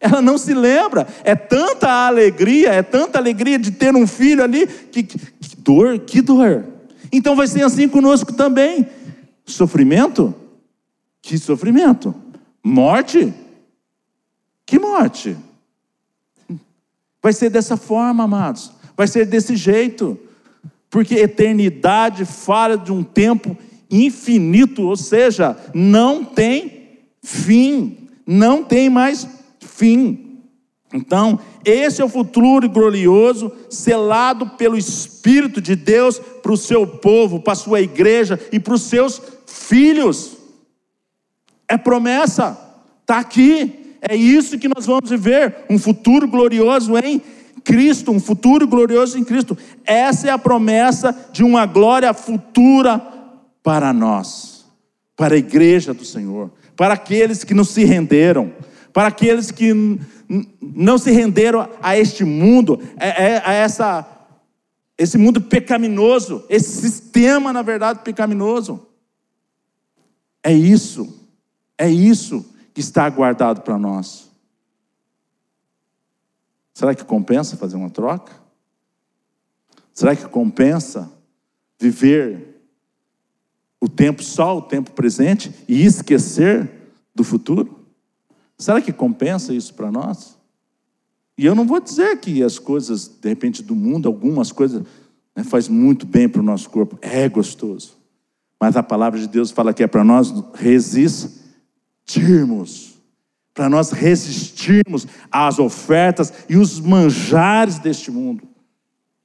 Ela 0.00 0.20
não 0.20 0.36
se 0.36 0.54
lembra. 0.54 1.06
É 1.24 1.34
tanta 1.34 1.88
alegria, 2.06 2.70
é 2.70 2.82
tanta 2.82 3.18
alegria 3.18 3.58
de 3.58 3.70
ter 3.70 3.94
um 3.94 4.06
filho 4.06 4.42
ali, 4.42 4.66
que, 4.66 5.02
que, 5.02 5.18
que 5.18 5.56
dor, 5.56 5.98
que 6.00 6.20
dor. 6.20 6.64
Então 7.12 7.34
vai 7.34 7.46
ser 7.46 7.64
assim 7.64 7.88
conosco 7.88 8.32
também. 8.32 8.86
Sofrimento? 9.46 10.34
Que 11.22 11.38
sofrimento. 11.38 12.14
Morte? 12.62 13.32
Que 14.66 14.78
morte. 14.78 15.36
Vai 17.22 17.32
ser 17.32 17.50
dessa 17.50 17.76
forma, 17.76 18.24
amados. 18.24 18.72
Vai 18.96 19.06
ser 19.06 19.26
desse 19.26 19.56
jeito 19.56 20.18
porque 20.90 21.16
eternidade 21.16 22.24
fala 22.24 22.76
de 22.76 22.92
um 22.92 23.02
tempo 23.02 23.56
infinito, 23.90 24.82
ou 24.82 24.96
seja, 24.96 25.56
não 25.74 26.24
tem 26.24 26.98
fim, 27.22 28.08
não 28.26 28.62
tem 28.62 28.88
mais 28.88 29.26
fim. 29.60 30.40
Então, 30.92 31.38
esse 31.64 32.00
é 32.00 32.04
o 32.04 32.08
futuro 32.08 32.68
glorioso, 32.68 33.52
selado 33.68 34.46
pelo 34.50 34.78
Espírito 34.78 35.60
de 35.60 35.76
Deus 35.76 36.18
para 36.18 36.52
o 36.52 36.56
seu 36.56 36.86
povo, 36.86 37.40
para 37.40 37.52
a 37.52 37.56
sua 37.56 37.80
igreja 37.80 38.40
e 38.50 38.58
para 38.58 38.74
os 38.74 38.82
seus 38.82 39.20
filhos. 39.46 40.36
É 41.68 41.76
promessa, 41.76 42.58
está 43.02 43.18
aqui, 43.18 43.96
é 44.00 44.16
isso 44.16 44.58
que 44.58 44.68
nós 44.68 44.86
vamos 44.86 45.10
viver, 45.10 45.54
um 45.68 45.78
futuro 45.78 46.26
glorioso 46.26 46.96
em 46.96 47.20
Cristo, 47.68 48.10
um 48.10 48.18
futuro 48.18 48.66
glorioso 48.66 49.18
em 49.18 49.24
Cristo. 49.24 49.56
Essa 49.84 50.28
é 50.28 50.30
a 50.30 50.38
promessa 50.38 51.14
de 51.30 51.44
uma 51.44 51.66
glória 51.66 52.14
futura 52.14 52.98
para 53.62 53.92
nós, 53.92 54.64
para 55.14 55.34
a 55.34 55.38
igreja 55.38 55.92
do 55.92 56.02
Senhor, 56.02 56.50
para 56.74 56.94
aqueles 56.94 57.44
que 57.44 57.52
não 57.52 57.64
se 57.64 57.84
renderam, 57.84 58.54
para 58.90 59.08
aqueles 59.08 59.50
que 59.50 59.74
não 60.62 60.96
se 60.96 61.10
renderam 61.10 61.68
a 61.82 61.94
este 61.94 62.24
mundo, 62.24 62.80
a, 62.96 63.52
essa, 63.52 64.08
esse 64.96 65.18
mundo 65.18 65.38
pecaminoso, 65.38 66.46
esse 66.48 66.80
sistema, 66.80 67.52
na 67.52 67.60
verdade, 67.60 67.98
pecaminoso. 68.02 68.86
É 70.42 70.54
isso, 70.54 71.28
é 71.76 71.90
isso 71.90 72.46
que 72.72 72.80
está 72.80 73.06
guardado 73.10 73.60
para 73.60 73.76
nós. 73.76 74.27
Será 76.78 76.94
que 76.94 77.04
compensa 77.04 77.56
fazer 77.56 77.74
uma 77.74 77.90
troca? 77.90 78.32
Será 79.92 80.14
que 80.14 80.28
compensa 80.28 81.10
viver 81.76 82.62
o 83.80 83.88
tempo 83.88 84.22
só, 84.22 84.56
o 84.56 84.62
tempo 84.62 84.92
presente 84.92 85.52
e 85.66 85.84
esquecer 85.84 86.70
do 87.12 87.24
futuro? 87.24 87.84
Será 88.56 88.80
que 88.80 88.92
compensa 88.92 89.52
isso 89.52 89.74
para 89.74 89.90
nós? 89.90 90.38
E 91.36 91.44
eu 91.44 91.56
não 91.56 91.66
vou 91.66 91.80
dizer 91.80 92.20
que 92.20 92.44
as 92.44 92.60
coisas, 92.60 93.08
de 93.08 93.28
repente, 93.28 93.60
do 93.60 93.74
mundo, 93.74 94.06
algumas 94.06 94.52
coisas, 94.52 94.84
né, 95.34 95.42
faz 95.42 95.66
muito 95.66 96.06
bem 96.06 96.28
para 96.28 96.40
o 96.40 96.44
nosso 96.44 96.70
corpo, 96.70 96.96
é 97.02 97.28
gostoso. 97.28 97.98
Mas 98.60 98.76
a 98.76 98.84
palavra 98.84 99.18
de 99.18 99.26
Deus 99.26 99.50
fala 99.50 99.74
que 99.74 99.82
é 99.82 99.88
para 99.88 100.04
nós 100.04 100.32
resistirmos 100.54 102.87
para 103.58 103.68
nós 103.68 103.90
resistirmos 103.90 105.04
às 105.32 105.58
ofertas 105.58 106.32
e 106.48 106.56
os 106.56 106.78
manjares 106.78 107.80
deste 107.80 108.08
mundo. 108.08 108.44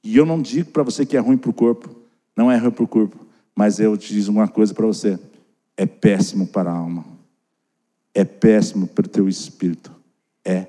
E 0.02 0.16
eu 0.16 0.26
não 0.26 0.42
digo 0.42 0.72
para 0.72 0.82
você 0.82 1.06
que 1.06 1.16
é 1.16 1.20
ruim 1.20 1.36
para 1.36 1.50
o 1.50 1.52
corpo, 1.52 1.88
não 2.36 2.50
é 2.50 2.56
ruim 2.56 2.72
para 2.72 2.82
o 2.82 2.88
corpo, 2.88 3.16
mas 3.54 3.78
eu 3.78 3.96
te 3.96 4.12
digo 4.12 4.32
uma 4.32 4.48
coisa 4.48 4.74
para 4.74 4.86
você: 4.86 5.20
é 5.76 5.86
péssimo 5.86 6.48
para 6.48 6.68
a 6.68 6.74
alma, 6.74 7.04
é 8.12 8.24
péssimo 8.24 8.88
para 8.88 9.06
o 9.06 9.08
teu 9.08 9.28
espírito, 9.28 9.92
é 10.44 10.66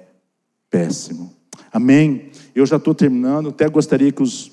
péssimo. 0.70 1.34
Amém? 1.74 2.30
Eu 2.54 2.68
já 2.68 2.76
estou 2.76 2.94
terminando, 2.94 3.50
até 3.50 3.68
gostaria 3.68 4.12
que, 4.12 4.22
os, 4.22 4.52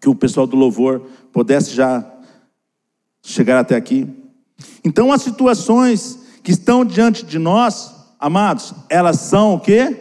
que 0.00 0.08
o 0.08 0.14
pessoal 0.14 0.46
do 0.46 0.54
louvor 0.54 1.00
pudesse 1.32 1.74
já 1.74 2.08
chegar 3.20 3.58
até 3.58 3.74
aqui. 3.74 4.08
Então, 4.84 5.10
as 5.10 5.22
situações 5.22 6.20
que 6.44 6.52
estão 6.52 6.84
diante 6.84 7.26
de 7.26 7.40
nós, 7.40 7.95
amados, 8.18 8.74
elas 8.88 9.20
são 9.20 9.54
o 9.54 9.60
que? 9.60 9.96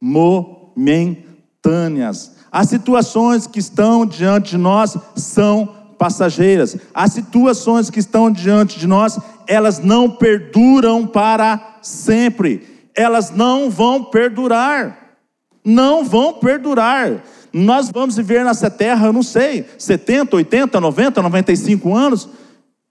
Momentâneas. 0.00 2.32
As 2.50 2.68
situações 2.68 3.46
que 3.46 3.58
estão 3.58 4.06
diante 4.06 4.50
de 4.50 4.58
nós 4.58 4.96
são 5.16 5.84
passageiras. 5.98 6.76
As 6.92 7.12
situações 7.12 7.90
que 7.90 7.98
estão 7.98 8.30
diante 8.30 8.78
de 8.78 8.86
nós, 8.86 9.18
elas 9.46 9.78
não 9.78 10.10
perduram 10.10 11.06
para 11.06 11.78
sempre. 11.82 12.88
Elas 12.94 13.30
não 13.30 13.70
vão 13.70 14.04
perdurar. 14.04 15.16
Não 15.64 16.04
vão 16.04 16.34
perdurar. 16.34 17.22
Nós 17.52 17.90
vamos 17.90 18.16
viver 18.16 18.44
nessa 18.44 18.68
terra, 18.68 19.06
eu 19.06 19.12
não 19.12 19.22
sei, 19.22 19.64
70, 19.78 20.36
80, 20.36 20.80
90, 20.80 21.22
95 21.22 21.94
anos. 21.94 22.28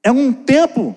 É 0.01 0.11
um 0.11 0.31
tempo, 0.31 0.95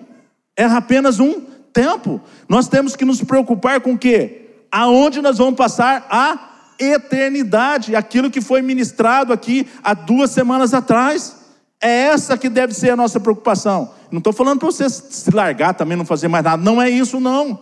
é 0.57 0.65
apenas 0.65 1.19
um 1.19 1.43
tempo. 1.77 2.19
Nós 2.49 2.69
temos 2.69 2.97
que 2.97 3.05
nos 3.05 3.23
preocupar 3.23 3.83
com 3.83 3.93
o 3.93 3.99
quê? 3.99 4.47
Aonde 4.73 5.21
nós 5.21 5.37
vamos 5.37 5.57
passar 5.57 6.07
a 6.09 6.73
eternidade, 6.79 7.95
aquilo 7.95 8.31
que 8.31 8.41
foi 8.41 8.63
ministrado 8.63 9.31
aqui 9.31 9.69
há 9.85 9.93
duas 9.93 10.31
semanas 10.31 10.73
atrás. 10.73 11.37
É 11.79 12.07
essa 12.07 12.39
que 12.39 12.49
deve 12.49 12.73
ser 12.73 12.91
a 12.91 12.97
nossa 12.97 13.21
preocupação. 13.21 13.91
Não 14.11 14.19
estou 14.19 14.33
falando 14.33 14.61
para 14.61 14.71
você 14.71 14.89
se 14.89 15.31
largar 15.31 15.75
também, 15.75 15.99
não 15.99 16.07
fazer 16.07 16.29
mais 16.29 16.43
nada. 16.43 16.63
Não 16.63 16.81
é 16.81 16.89
isso, 16.89 17.21
não. 17.21 17.61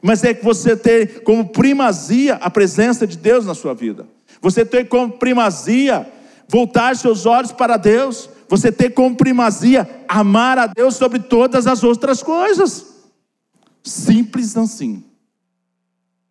Mas 0.00 0.22
é 0.22 0.32
que 0.32 0.44
você 0.44 0.76
ter 0.76 1.24
como 1.24 1.48
primazia 1.48 2.34
a 2.34 2.48
presença 2.48 3.06
de 3.06 3.16
Deus 3.16 3.44
na 3.44 3.54
sua 3.54 3.74
vida. 3.74 4.06
Você 4.40 4.64
ter 4.64 4.88
como 4.88 5.14
primazia 5.14 6.06
voltar 6.48 6.94
seus 6.94 7.26
olhos 7.26 7.50
para 7.50 7.76
Deus. 7.76 8.30
Você 8.48 8.70
ter 8.70 8.90
como 8.90 9.16
primazia 9.16 9.88
amar 10.06 10.58
a 10.58 10.68
Deus 10.68 10.94
sobre 10.94 11.18
todas 11.18 11.66
as 11.66 11.82
outras 11.82 12.22
coisas. 12.22 12.95
Simples 13.86 14.56
assim. 14.56 15.04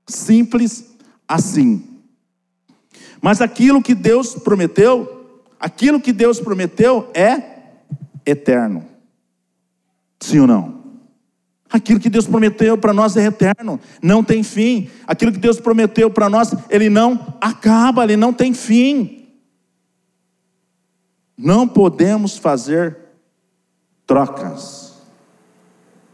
Simples 0.06 0.94
assim. 1.26 2.02
Mas 3.22 3.40
aquilo 3.40 3.82
que 3.82 3.96
Deus 3.96 4.36
prometeu, 4.36 5.42
aquilo 5.58 6.02
que 6.02 6.12
Deus 6.12 6.38
prometeu 6.42 7.10
é 7.14 7.62
eterno. 8.26 8.86
Sim 10.20 10.40
ou 10.42 10.48
não? 10.48 10.84
Aquilo 11.70 11.98
que 11.98 12.10
Deus 12.10 12.28
prometeu 12.28 12.78
para 12.78 12.94
nós 12.94 13.16
é 13.16 13.26
eterno, 13.26 13.80
não 14.04 14.22
tem 14.22 14.44
fim. 14.44 14.90
Aquilo 15.08 15.32
que 15.32 15.40
Deus 15.40 15.58
prometeu 15.58 16.10
para 16.10 16.30
nós, 16.30 16.54
ele 16.70 16.90
não 16.90 17.38
acaba, 17.40 18.04
ele 18.04 18.18
não 18.18 18.34
tem 18.34 18.54
fim. 18.54 19.30
Não 21.38 21.66
podemos 21.66 22.38
fazer 22.38 22.98
trocas. 24.06 24.94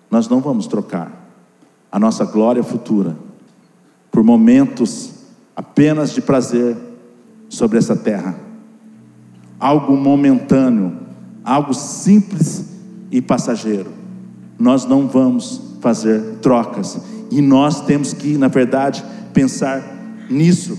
Nós 0.09 0.27
não 0.27 0.39
vamos 0.39 0.67
trocar 0.67 1.20
a 1.91 1.99
nossa 1.99 2.23
glória 2.25 2.63
futura 2.63 3.17
por 4.11 4.23
momentos 4.23 5.11
apenas 5.55 6.11
de 6.11 6.21
prazer 6.21 6.75
sobre 7.49 7.77
essa 7.77 7.95
terra. 7.95 8.35
Algo 9.59 9.95
momentâneo, 9.95 10.97
algo 11.43 11.73
simples 11.73 12.65
e 13.11 13.21
passageiro. 13.21 13.91
Nós 14.57 14.85
não 14.85 15.07
vamos 15.07 15.61
fazer 15.81 16.37
trocas 16.41 16.99
e 17.29 17.41
nós 17.41 17.81
temos 17.81 18.13
que, 18.13 18.37
na 18.37 18.47
verdade, 18.47 19.03
pensar 19.33 19.83
nisso. 20.29 20.77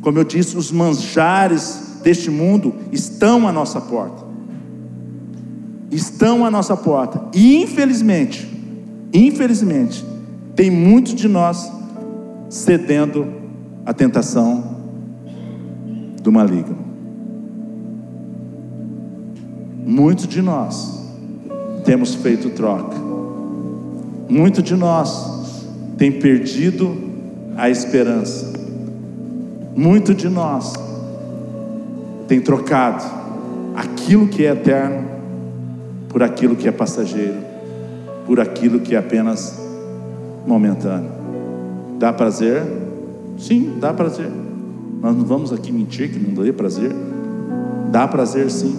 Como 0.00 0.18
eu 0.18 0.24
disse, 0.24 0.56
os 0.56 0.70
manjares 0.70 2.00
deste 2.02 2.30
mundo 2.30 2.74
estão 2.92 3.46
à 3.46 3.52
nossa 3.52 3.80
porta. 3.80 4.26
Estão 5.90 6.44
à 6.44 6.50
nossa 6.50 6.76
porta. 6.76 7.28
E 7.34 7.62
infelizmente, 7.62 8.48
infelizmente, 9.12 10.04
tem 10.58 10.72
muitos 10.72 11.14
de 11.14 11.28
nós 11.28 11.70
cedendo 12.50 13.32
à 13.86 13.94
tentação 13.94 14.76
do 16.20 16.32
maligno. 16.32 16.76
Muitos 19.86 20.26
de 20.26 20.42
nós 20.42 21.00
temos 21.84 22.16
feito 22.16 22.50
troca. 22.50 22.96
Muitos 24.28 24.64
de 24.64 24.74
nós 24.74 25.64
tem 25.96 26.10
perdido 26.10 26.92
a 27.56 27.70
esperança. 27.70 28.52
Muito 29.76 30.12
de 30.12 30.28
nós 30.28 30.72
tem 32.26 32.40
trocado 32.40 33.04
aquilo 33.76 34.26
que 34.26 34.44
é 34.44 34.50
eterno 34.50 35.08
por 36.08 36.20
aquilo 36.20 36.56
que 36.56 36.66
é 36.66 36.72
passageiro, 36.72 37.38
por 38.26 38.40
aquilo 38.40 38.80
que 38.80 38.96
é 38.96 38.98
apenas 38.98 39.67
momentâneo. 40.48 41.10
Dá 41.98 42.12
prazer? 42.12 42.62
Sim, 43.36 43.74
dá 43.78 43.92
prazer. 43.92 44.30
Nós 45.00 45.14
não 45.14 45.24
vamos 45.24 45.52
aqui 45.52 45.70
mentir 45.70 46.10
que 46.10 46.18
não 46.18 46.34
dá 46.34 46.52
prazer. 46.52 46.90
Dá 47.90 48.08
prazer 48.08 48.50
sim, 48.50 48.76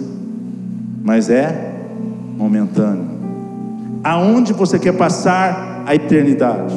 mas 1.02 1.30
é 1.30 1.74
momentâneo. 2.36 3.04
Aonde 4.04 4.52
você 4.52 4.78
quer 4.78 4.92
passar 4.92 5.82
a 5.86 5.94
eternidade? 5.94 6.74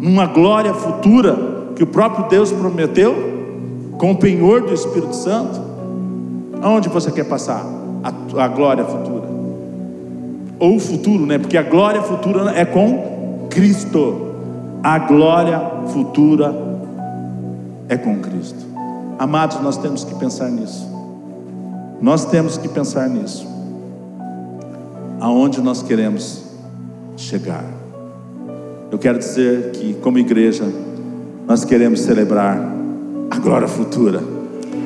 Numa 0.00 0.26
glória 0.26 0.74
futura 0.74 1.36
que 1.74 1.82
o 1.82 1.86
próprio 1.86 2.28
Deus 2.28 2.52
prometeu, 2.52 3.14
com 3.96 4.12
o 4.12 4.16
penhor 4.16 4.62
do 4.62 4.74
Espírito 4.74 5.14
Santo? 5.14 5.60
Aonde 6.60 6.88
você 6.88 7.10
quer 7.10 7.24
passar 7.24 7.64
a, 8.04 8.42
a 8.44 8.48
glória 8.48 8.84
futura? 8.84 9.28
Ou 10.58 10.76
o 10.76 10.80
futuro, 10.80 11.24
né? 11.24 11.38
Porque 11.38 11.56
a 11.56 11.62
glória 11.62 12.02
futura 12.02 12.50
é 12.50 12.64
com 12.64 13.17
Cristo. 13.50 14.26
A 14.82 14.98
glória 14.98 15.60
futura 15.92 16.54
é 17.88 17.96
com 17.96 18.18
Cristo. 18.20 18.66
Amados, 19.18 19.60
nós 19.60 19.76
temos 19.76 20.04
que 20.04 20.14
pensar 20.14 20.48
nisso. 20.50 20.88
Nós 22.00 22.24
temos 22.26 22.56
que 22.56 22.68
pensar 22.68 23.08
nisso. 23.08 23.46
Aonde 25.20 25.60
nós 25.60 25.82
queremos 25.82 26.44
chegar. 27.16 27.64
Eu 28.90 28.98
quero 28.98 29.18
dizer 29.18 29.72
que, 29.72 29.94
como 29.94 30.18
igreja, 30.18 30.64
nós 31.46 31.64
queremos 31.64 32.00
celebrar 32.00 32.56
a 33.30 33.38
glória 33.38 33.66
futura. 33.66 34.22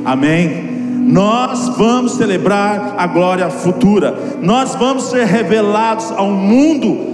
Amém? 0.04 0.72
Nós 1.06 1.68
vamos 1.76 2.12
celebrar 2.12 2.94
a 2.96 3.06
glória 3.06 3.50
futura. 3.50 4.16
Nós 4.40 4.74
vamos 4.74 5.04
ser 5.04 5.26
revelados 5.26 6.10
ao 6.12 6.30
mundo 6.30 7.11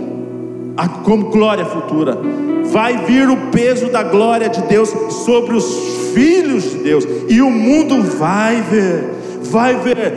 como 0.87 1.31
glória 1.31 1.64
futura 1.64 2.18
vai 2.70 3.05
vir 3.07 3.29
o 3.29 3.51
peso 3.51 3.91
da 3.91 4.03
glória 4.03 4.49
de 4.49 4.62
Deus 4.62 4.89
sobre 5.24 5.57
os 5.57 6.12
filhos 6.14 6.62
de 6.64 6.79
Deus, 6.79 7.07
e 7.29 7.43
o 7.43 7.51
mundo 7.51 8.03
vai 8.03 8.62
ver, 8.62 9.11
vai 9.45 9.76
ver. 9.76 10.14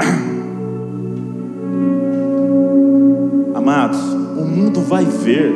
Amados, 3.54 4.00
o 4.00 4.44
mundo 4.44 4.80
vai 4.80 5.04
ver 5.04 5.52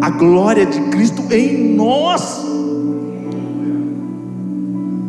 a 0.00 0.08
glória 0.10 0.66
de 0.66 0.80
Cristo 0.90 1.22
em 1.32 1.74
nós. 1.74 2.44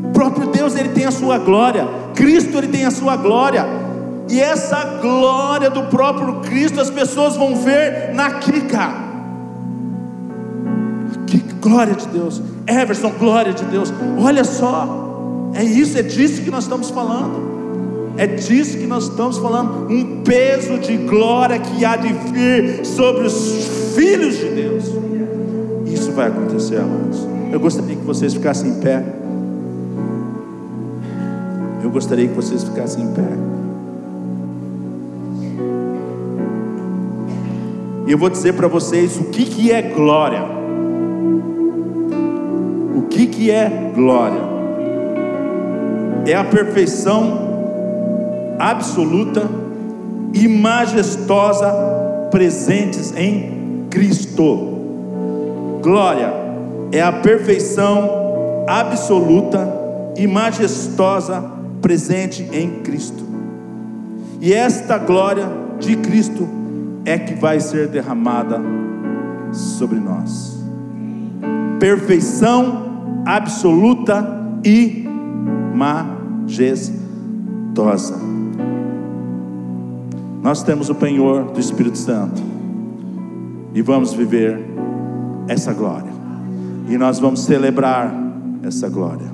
O 0.06 0.10
próprio 0.14 0.48
Deus, 0.48 0.76
ele 0.76 0.90
tem 0.90 1.06
a 1.06 1.12
sua 1.12 1.38
glória, 1.38 1.88
Cristo, 2.16 2.58
ele 2.58 2.68
tem 2.68 2.86
a 2.86 2.92
sua 2.92 3.16
glória. 3.16 3.83
E 4.34 4.40
essa 4.42 4.84
glória 5.00 5.70
do 5.70 5.84
próprio 5.84 6.40
Cristo 6.40 6.82
as 6.82 6.90
pessoas 6.90 7.36
vão 7.36 7.56
ver 7.56 8.16
na 8.16 8.32
Kika. 8.40 8.92
Glória 11.62 11.94
de 11.94 12.08
Deus. 12.08 12.42
Everson, 12.66 13.12
glória 13.12 13.54
de 13.54 13.64
Deus. 13.66 13.94
Olha 14.20 14.44
só. 14.44 15.52
É 15.54 15.64
isso, 15.64 16.00
é 16.00 16.02
disso 16.02 16.42
que 16.42 16.50
nós 16.50 16.64
estamos 16.64 16.90
falando. 16.90 18.14
É 18.18 18.26
disso 18.26 18.80
que 18.80 18.88
nós 18.88 19.04
estamos 19.04 19.38
falando. 19.38 19.88
Um 19.94 20.24
peso 20.24 20.80
de 20.80 20.98
glória 20.98 21.60
que 21.60 21.86
há 21.86 21.96
de 21.96 22.12
vir 22.12 22.84
sobre 22.88 23.28
os 23.28 23.94
filhos 23.96 24.36
de 24.36 24.50
Deus. 24.50 24.86
Isso 25.86 26.12
vai 26.12 26.30
acontecer, 26.30 26.78
amados. 26.78 27.20
Eu 27.52 27.60
gostaria 27.60 27.96
que 27.96 28.04
vocês 28.04 28.34
ficassem 28.34 28.72
em 28.72 28.80
pé. 28.80 29.06
Eu 31.84 31.92
gostaria 31.92 32.28
que 32.28 32.34
vocês 32.34 32.64
ficassem 32.64 33.04
em 33.04 33.14
pé. 33.14 33.63
E 38.06 38.12
eu 38.12 38.18
vou 38.18 38.30
dizer 38.30 38.54
para 38.54 38.68
vocês 38.68 39.18
o 39.18 39.26
que, 39.26 39.46
que 39.46 39.72
é 39.72 39.82
glória 39.82 40.64
que, 43.14 43.28
que 43.28 43.52
é 43.52 43.92
glória? 43.94 44.42
É 46.26 46.34
a 46.34 46.44
perfeição 46.44 48.56
absoluta 48.58 49.48
e 50.34 50.48
majestosa 50.48 51.72
presentes 52.32 53.14
em 53.16 53.86
Cristo. 53.92 54.80
Glória 55.82 56.34
é 56.92 57.02
a 57.02 57.12
perfeição 57.12 58.64
absoluta 58.68 59.72
e 60.18 60.26
majestosa 60.26 61.44
presente 61.82 62.48
em 62.52 62.82
Cristo. 62.82 63.24
E 64.42 64.54
esta 64.54 64.98
glória 64.98 65.48
de 65.80 65.96
Cristo 65.98 66.48
é 67.06 67.18
que 67.18 67.34
vai 67.36 67.60
ser 67.60 67.88
derramada 67.88 68.62
sobre 69.52 70.00
nós. 70.00 70.64
Perfeição 71.80 73.24
absoluta 73.26 74.26
e 74.64 75.06
majestosa. 75.76 77.02
Nós 80.42 80.64
temos 80.64 80.90
o 80.90 80.96
penhor 80.96 81.52
do 81.52 81.60
Espírito 81.60 81.98
Santo 81.98 82.42
e 83.74 83.82
vamos 83.82 84.14
viver 84.14 84.60
essa 85.48 85.74
glória, 85.74 86.12
e 86.88 86.98
nós 86.98 87.20
vamos 87.20 87.42
celebrar 87.42 88.14
essa 88.64 88.88
glória. 88.90 89.33